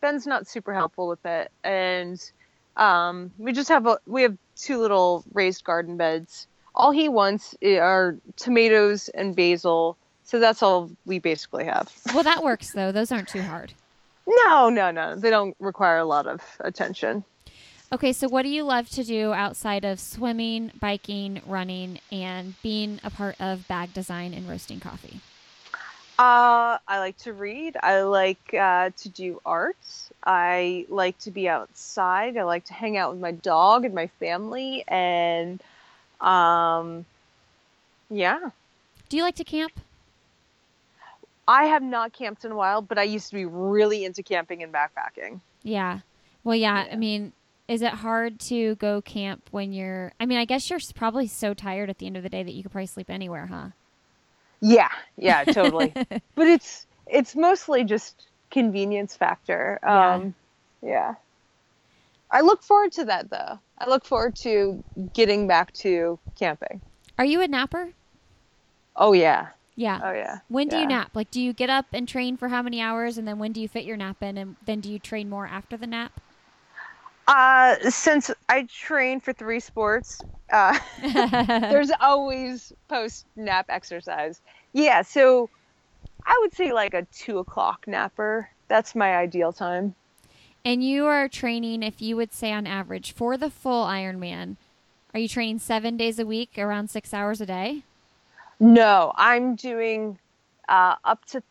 [0.00, 2.20] Ben's not super helpful with it, and
[2.76, 6.46] um, we just have a we have two little raised garden beds.
[6.74, 9.96] All he wants are tomatoes and basil.
[10.24, 11.90] So that's all we basically have.
[12.14, 13.74] well that works though those aren't too hard
[14.26, 15.16] No, no, no.
[15.16, 17.24] They don't require a lot of attention.
[17.92, 22.98] Okay so what do you love to do outside of swimming biking running and being
[23.04, 25.20] a part of bag design and roasting coffee
[26.18, 27.76] Uh, I like to read.
[27.82, 29.76] I like uh, to do art.
[30.22, 32.36] I like to be outside.
[32.36, 34.84] I like to hang out with my dog and my family.
[34.86, 35.60] And
[36.20, 37.06] um,
[38.08, 38.50] yeah,
[39.08, 39.72] do you like to camp
[41.48, 44.62] I have not camped in a while, but I used to be really into camping
[44.62, 45.40] and backpacking.
[45.62, 46.00] Yeah.
[46.44, 47.32] Well, yeah, I mean,
[47.72, 51.54] is it hard to go camp when you're I mean, I guess you're probably so
[51.54, 53.68] tired at the end of the day that you could probably sleep anywhere, huh?
[54.60, 55.92] Yeah, yeah, totally.
[56.34, 59.78] but it's it's mostly just convenience factor.
[59.82, 60.14] Yeah.
[60.14, 60.34] Um,
[60.82, 61.14] yeah.
[62.30, 63.58] I look forward to that though.
[63.78, 64.84] I look forward to
[65.14, 66.82] getting back to camping.
[67.18, 67.94] Are you a napper?
[68.96, 69.48] Oh yeah.
[69.76, 69.98] Yeah.
[70.04, 70.40] Oh yeah.
[70.48, 70.82] When do yeah.
[70.82, 71.12] you nap?
[71.14, 73.62] Like, do you get up and train for how many hours, and then when do
[73.62, 76.20] you fit your nap in, and then do you train more after the nap?
[77.28, 80.20] Uh, since I train for three sports,
[80.52, 84.40] uh, there's always post nap exercise.
[84.72, 85.48] Yeah, so
[86.26, 88.48] I would say like a two o'clock napper.
[88.68, 89.94] That's my ideal time.
[90.64, 94.56] And you are training, if you would say on average, for the full Ironman,
[95.12, 97.82] are you training seven days a week, around six hours a day?
[98.60, 100.18] No, I'm doing
[100.68, 101.42] uh, up to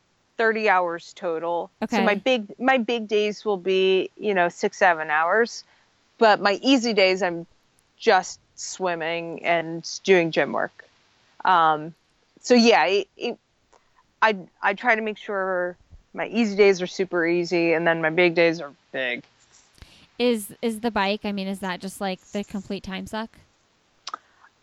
[0.41, 1.69] 30 hours total.
[1.83, 1.97] Okay.
[1.97, 5.63] So my big my big days will be, you know, 6 7 hours.
[6.17, 7.45] But my easy days I'm
[7.95, 10.83] just swimming and doing gym work.
[11.45, 11.93] Um,
[12.41, 13.37] so yeah, it, it,
[14.19, 15.77] I I try to make sure
[16.15, 19.23] my easy days are super easy and then my big days are big.
[20.17, 21.21] Is is the bike?
[21.23, 23.29] I mean, is that just like the complete time suck?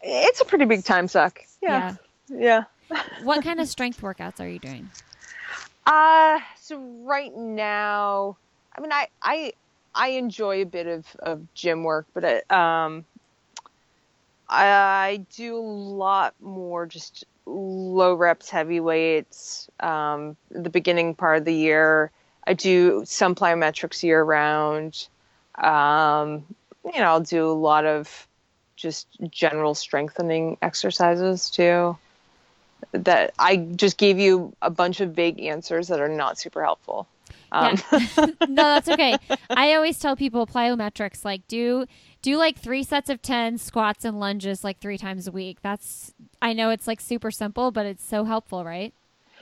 [0.02, 1.38] It's a pretty big time suck.
[1.62, 1.94] Yeah.
[2.28, 2.64] Yeah.
[3.22, 4.90] what kind of strength workouts are you doing?
[5.88, 8.36] Uh so right now,
[8.76, 9.54] I mean, I I
[9.94, 13.06] I enjoy a bit of of gym work, but it, um,
[14.50, 19.70] I, do a lot more just low reps, heavy weights.
[19.80, 22.10] Um, the beginning part of the year,
[22.46, 25.08] I do some plyometrics year round.
[25.56, 26.44] Um,
[26.84, 28.28] you know, I'll do a lot of
[28.76, 31.96] just general strengthening exercises too
[32.92, 37.06] that I just gave you a bunch of vague answers that are not super helpful.
[37.52, 38.00] Um, yeah.
[38.48, 39.16] no, that's okay.
[39.50, 41.86] I always tell people plyometrics like do
[42.20, 45.58] do like three sets of 10 squats and lunges like three times a week.
[45.62, 48.92] That's I know it's like super simple, but it's so helpful, right?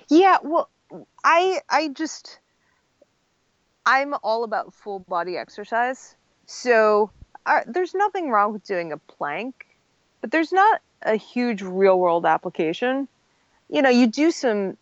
[0.09, 0.71] Yeah, well,
[1.25, 2.39] I I just
[3.85, 6.15] I'm all about full body exercise.
[6.47, 7.11] So
[7.45, 9.67] uh, there's nothing wrong with doing a plank,
[10.21, 13.09] but there's not a huge real world application.
[13.69, 14.77] You know, you do some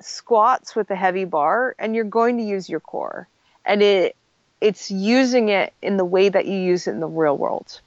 [0.00, 3.28] squats with a heavy bar and you're going to use your core.
[3.64, 4.16] And it
[4.60, 7.80] it's using it in the way that you use it in the real world.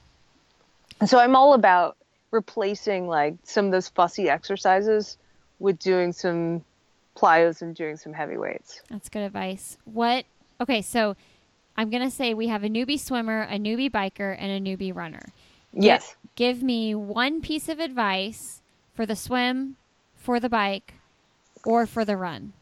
[1.00, 1.96] And so I'm all about
[2.30, 5.18] replacing like some of those fussy exercises
[5.58, 6.64] with doing some
[7.14, 8.80] plyos and doing some heavy weights.
[8.88, 9.76] That's good advice.
[9.84, 10.24] What
[10.62, 11.16] Okay, so
[11.76, 14.94] I'm going to say we have a newbie swimmer, a newbie biker, and a newbie
[14.94, 15.22] runner.
[15.72, 16.14] Yes.
[16.36, 18.62] Give, give me one piece of advice
[18.94, 19.76] for the swim,
[20.22, 20.94] for the bike,
[21.64, 22.52] or for the run.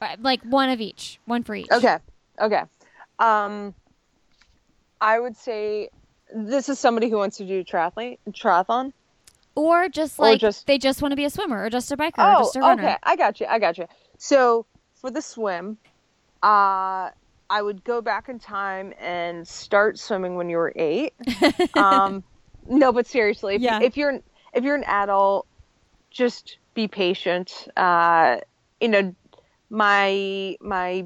[0.00, 1.70] Uh, Like one of each, one for each.
[1.72, 1.98] Okay.
[2.40, 2.62] Okay.
[3.18, 3.74] Um,
[5.00, 5.88] I would say
[6.34, 8.18] this is somebody who wants to do triathlon.
[8.30, 8.92] Triathlon.
[9.54, 11.96] Or just Or like just- they just want to be a swimmer, or just a
[11.96, 12.82] biker, or Oh, just a runner.
[12.82, 12.96] okay.
[13.02, 13.46] I got you.
[13.46, 13.86] I got you.
[14.18, 15.78] So for the swim,
[16.42, 17.10] uh,
[17.48, 21.14] I would go back in time and start swimming when you were eight.
[21.74, 22.22] um,
[22.68, 23.80] no, but seriously, if, Yeah.
[23.80, 24.20] if you're
[24.52, 25.46] if you're an adult,
[26.10, 27.66] just be patient.
[27.76, 28.36] Uh,
[28.80, 29.12] you know,
[29.70, 31.04] my my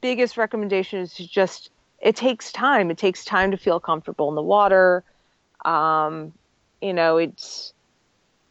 [0.00, 2.90] biggest recommendation is just it takes time.
[2.92, 5.02] It takes time to feel comfortable in the water.
[5.64, 6.32] Um,
[6.80, 7.72] you know, it's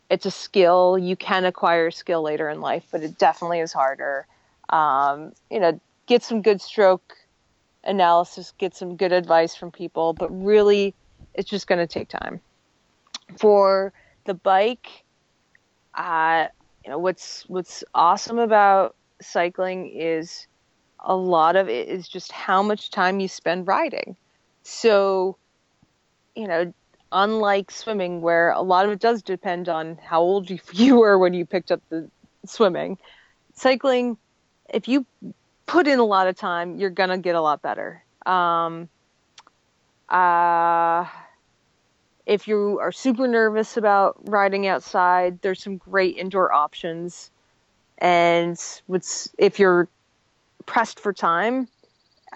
[0.09, 0.97] it's a skill.
[0.97, 4.27] You can acquire a skill later in life, but it definitely is harder.
[4.69, 7.13] Um, you know, get some good stroke
[7.83, 10.95] analysis, get some good advice from people, but really,
[11.35, 12.41] it's just going to take time.
[13.37, 13.93] For
[14.25, 15.04] the bike,
[15.95, 16.47] uh,
[16.83, 20.47] you know, what's what's awesome about cycling is
[20.99, 24.15] a lot of it is just how much time you spend riding.
[24.63, 25.37] So,
[26.35, 26.73] you know,
[27.11, 31.33] unlike swimming, where a lot of it does depend on how old you, were when
[31.33, 32.09] you picked up the
[32.45, 32.97] swimming,
[33.53, 34.17] cycling,
[34.73, 35.05] if you
[35.65, 38.03] put in a lot of time, you're gonna get a lot better.
[38.25, 38.89] Um,
[40.09, 41.05] uh,
[42.25, 47.29] if you are super nervous about riding outside, there's some great indoor options.
[47.97, 48.57] And
[49.37, 49.87] if you're
[50.65, 51.67] pressed for time,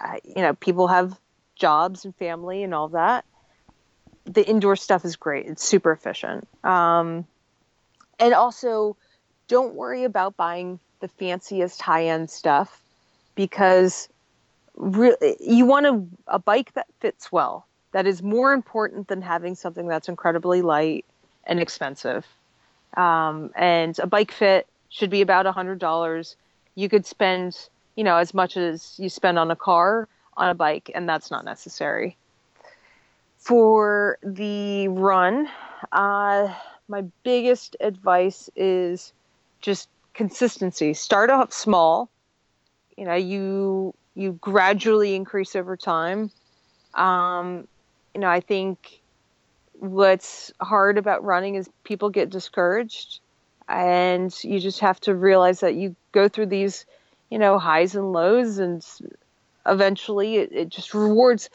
[0.00, 1.18] uh, you know, people have
[1.56, 3.24] jobs and family and all that.
[4.26, 5.46] The indoor stuff is great.
[5.46, 6.46] It's super efficient.
[6.62, 7.26] Um,
[8.18, 8.96] and also,
[9.48, 12.82] don't worry about buying the fanciest high end stuff
[13.34, 14.08] because
[14.76, 17.66] re- you want a, a bike that fits well.
[17.92, 21.04] That is more important than having something that's incredibly light
[21.44, 22.26] and expensive.
[22.96, 26.36] Um, and a bike fit should be about a hundred dollars.
[26.74, 30.54] You could spend, you know, as much as you spend on a car on a
[30.54, 32.16] bike, and that's not necessary.
[33.38, 35.48] For the run,
[35.92, 36.54] uh,
[36.88, 39.12] my biggest advice is
[39.60, 40.94] just consistency.
[40.94, 42.10] Start off small.
[42.96, 46.30] You know, you you gradually increase over time.
[46.94, 47.66] Um,
[48.14, 49.00] you know, I think
[49.74, 53.20] what's hard about running is people get discouraged
[53.68, 56.86] and you just have to realize that you go through these,
[57.30, 58.84] you know, highs and lows and
[59.66, 61.50] eventually it, it just rewards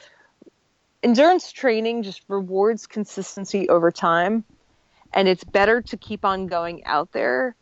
[1.03, 4.43] endurance training just rewards consistency over time
[5.13, 7.55] and it's better to keep on going out there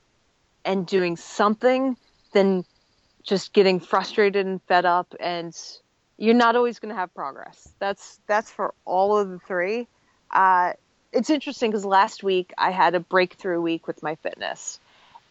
[0.66, 1.98] and doing something
[2.34, 2.64] than
[3.24, 5.56] just getting frustrated and fed up and
[6.18, 9.88] you're not always going to have progress that's that's for all of the three
[10.32, 10.74] uh,
[11.12, 14.80] it's interesting because last week i had a breakthrough week with my fitness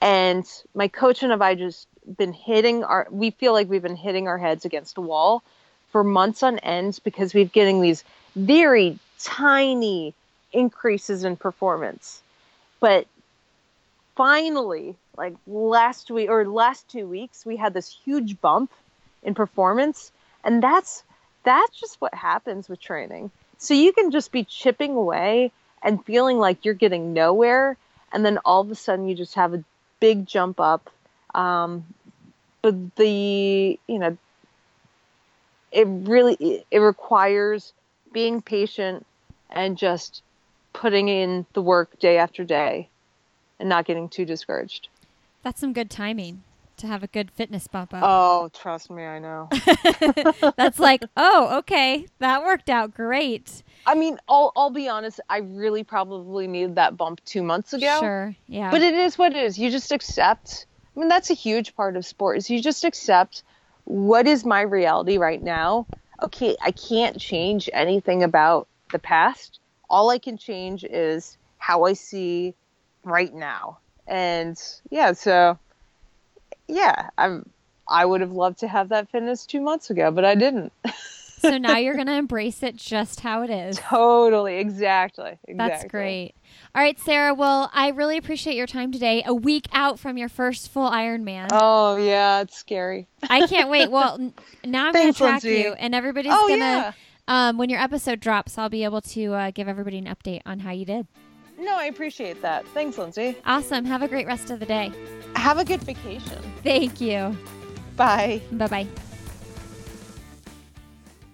[0.00, 1.86] and my coach and i just
[2.16, 5.42] been hitting our we feel like we've been hitting our heads against a wall
[5.92, 8.02] for months on end because we've getting these
[8.34, 10.14] very tiny
[10.52, 12.22] increases in performance.
[12.80, 13.06] But
[14.16, 18.72] finally, like last week or last two weeks, we had this huge bump
[19.22, 20.10] in performance.
[20.44, 21.04] And that's
[21.44, 23.30] that's just what happens with training.
[23.58, 25.52] So you can just be chipping away
[25.82, 27.76] and feeling like you're getting nowhere,
[28.12, 29.64] and then all of a sudden you just have a
[30.00, 30.90] big jump up.
[31.34, 31.84] Um,
[32.60, 34.16] but the you know
[35.72, 37.72] it really it requires
[38.12, 39.06] being patient
[39.50, 40.22] and just
[40.72, 42.88] putting in the work day after day
[43.58, 44.88] and not getting too discouraged.
[45.42, 46.42] That's some good timing
[46.82, 48.02] to have a good fitness bump up.
[48.04, 49.48] Oh, trust me, I know.
[50.56, 53.62] That's like, oh, okay, that worked out great.
[53.86, 57.98] I mean, I'll I'll be honest, I really probably needed that bump 2 months ago.
[58.00, 58.36] Sure.
[58.46, 58.70] Yeah.
[58.70, 59.58] But it is what it is.
[59.58, 60.66] You just accept.
[60.94, 62.36] I mean, that's a huge part of sport.
[62.36, 63.42] Is you just accept
[63.84, 65.86] what is my reality right now?
[66.22, 69.58] Okay, I can't change anything about the past.
[69.88, 72.54] All I can change is how I see
[73.04, 73.78] right now.
[74.06, 74.60] And
[74.90, 75.58] yeah, so
[76.72, 77.48] yeah, I'm
[77.88, 80.72] I would have loved to have that fitness 2 months ago, but I didn't.
[81.40, 83.76] so now you're going to embrace it just how it is.
[83.78, 85.54] Totally, exactly, exactly.
[85.56, 86.34] That's great.
[86.74, 87.34] All right, Sarah.
[87.34, 89.22] Well, I really appreciate your time today.
[89.26, 91.48] A week out from your first full Ironman.
[91.52, 93.08] Oh yeah, it's scary.
[93.28, 93.90] I can't wait.
[93.90, 94.32] Well,
[94.64, 95.62] now I'm going to track Lindsey.
[95.62, 96.64] you, and everybody's Oh going to.
[96.64, 96.92] yeah.
[97.28, 100.60] Um, when your episode drops, I'll be able to uh, give everybody an update on
[100.60, 101.06] how you did.
[101.62, 102.66] No, I appreciate that.
[102.68, 103.36] Thanks, Lindsey.
[103.46, 103.84] Awesome.
[103.84, 104.90] Have a great rest of the day.
[105.36, 106.42] Have a good vacation.
[106.64, 107.36] Thank you.
[107.96, 108.42] Bye.
[108.50, 108.86] Bye bye.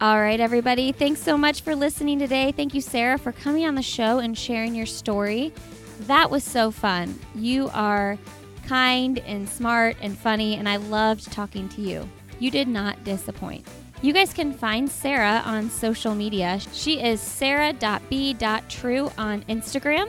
[0.03, 0.93] All right, everybody.
[0.93, 2.53] Thanks so much for listening today.
[2.53, 5.53] Thank you, Sarah, for coming on the show and sharing your story.
[6.01, 7.19] That was so fun.
[7.35, 8.19] You are
[8.67, 12.07] kind and smart and funny, and I loved talking to you.
[12.39, 13.67] You did not disappoint.
[14.01, 16.61] You guys can find Sarah on social media.
[16.73, 20.09] She is sarah.b.true on Instagram,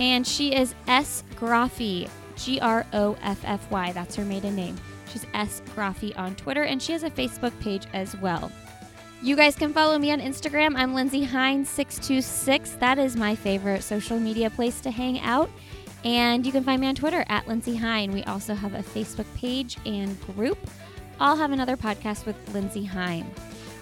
[0.00, 1.22] and she is S.
[1.36, 3.92] Groffy, G R O F F Y.
[3.92, 4.76] That's her maiden name.
[5.08, 5.62] She's S.
[5.76, 8.50] Groffy on Twitter, and she has a Facebook page as well.
[9.22, 10.76] You guys can follow me on Instagram.
[10.76, 12.80] I'm Lindsey Hein626.
[12.80, 15.48] That is my favorite social media place to hang out.
[16.04, 18.12] And you can find me on Twitter at Lindsey Hein.
[18.12, 20.58] We also have a Facebook page and group.
[21.20, 23.30] I'll Have Another podcast with Lindsey Hein.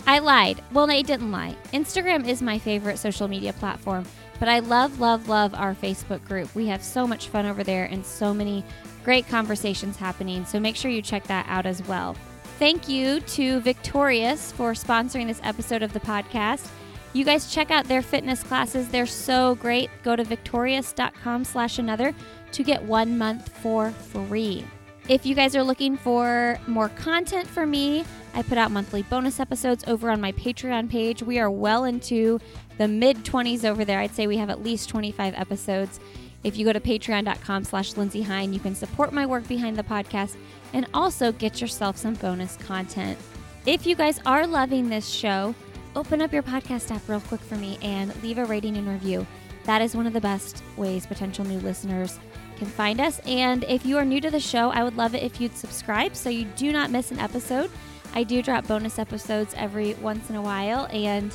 [0.07, 0.63] I lied.
[0.73, 1.57] Well, I didn't lie.
[1.73, 4.07] Instagram is my favorite social media platform,
[4.39, 6.55] but I love, love, love our Facebook group.
[6.55, 8.65] We have so much fun over there and so many
[9.05, 10.45] great conversations happening.
[10.45, 12.17] So make sure you check that out as well.
[12.59, 16.69] Thank you to Victorious for sponsoring this episode of the podcast.
[17.13, 18.89] You guys check out their fitness classes.
[18.89, 19.91] They're so great.
[20.03, 22.15] Go to victorious.com slash another
[22.53, 24.65] to get one month for free.
[25.09, 28.05] If you guys are looking for more content for me,
[28.35, 31.23] I put out monthly bonus episodes over on my Patreon page.
[31.23, 32.41] We are well into
[32.77, 34.01] the mid 20s over there.
[34.01, 36.01] I'd say we have at least 25 episodes.
[36.43, 39.85] If you go to patreon.com slash Lindsey Hein, you can support my work behind the
[39.85, 40.37] podcast
[40.73, 43.17] and also get yourself some bonus content.
[43.65, 45.55] If you guys are loving this show,
[45.95, 49.25] open up your podcast app real quick for me and leave a rating and review.
[49.65, 52.19] That is one of the best ways potential new listeners
[52.57, 53.21] can find us.
[53.27, 56.17] And if you are new to the show, I would love it if you'd subscribe
[56.17, 57.71] so you do not miss an episode.
[58.15, 61.33] I do drop bonus episodes every once in a while, and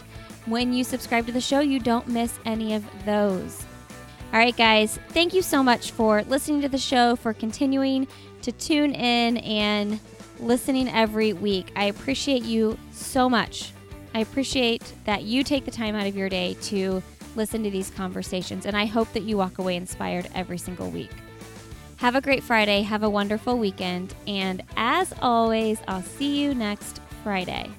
[0.47, 3.63] when you subscribe to the show, you don't miss any of those.
[4.33, 8.07] All right, guys, thank you so much for listening to the show, for continuing
[8.41, 9.99] to tune in and
[10.39, 11.71] listening every week.
[11.75, 13.73] I appreciate you so much.
[14.15, 17.03] I appreciate that you take the time out of your day to
[17.35, 21.11] listen to these conversations, and I hope that you walk away inspired every single week.
[21.97, 26.99] Have a great Friday, have a wonderful weekend, and as always, I'll see you next
[27.23, 27.69] Friday.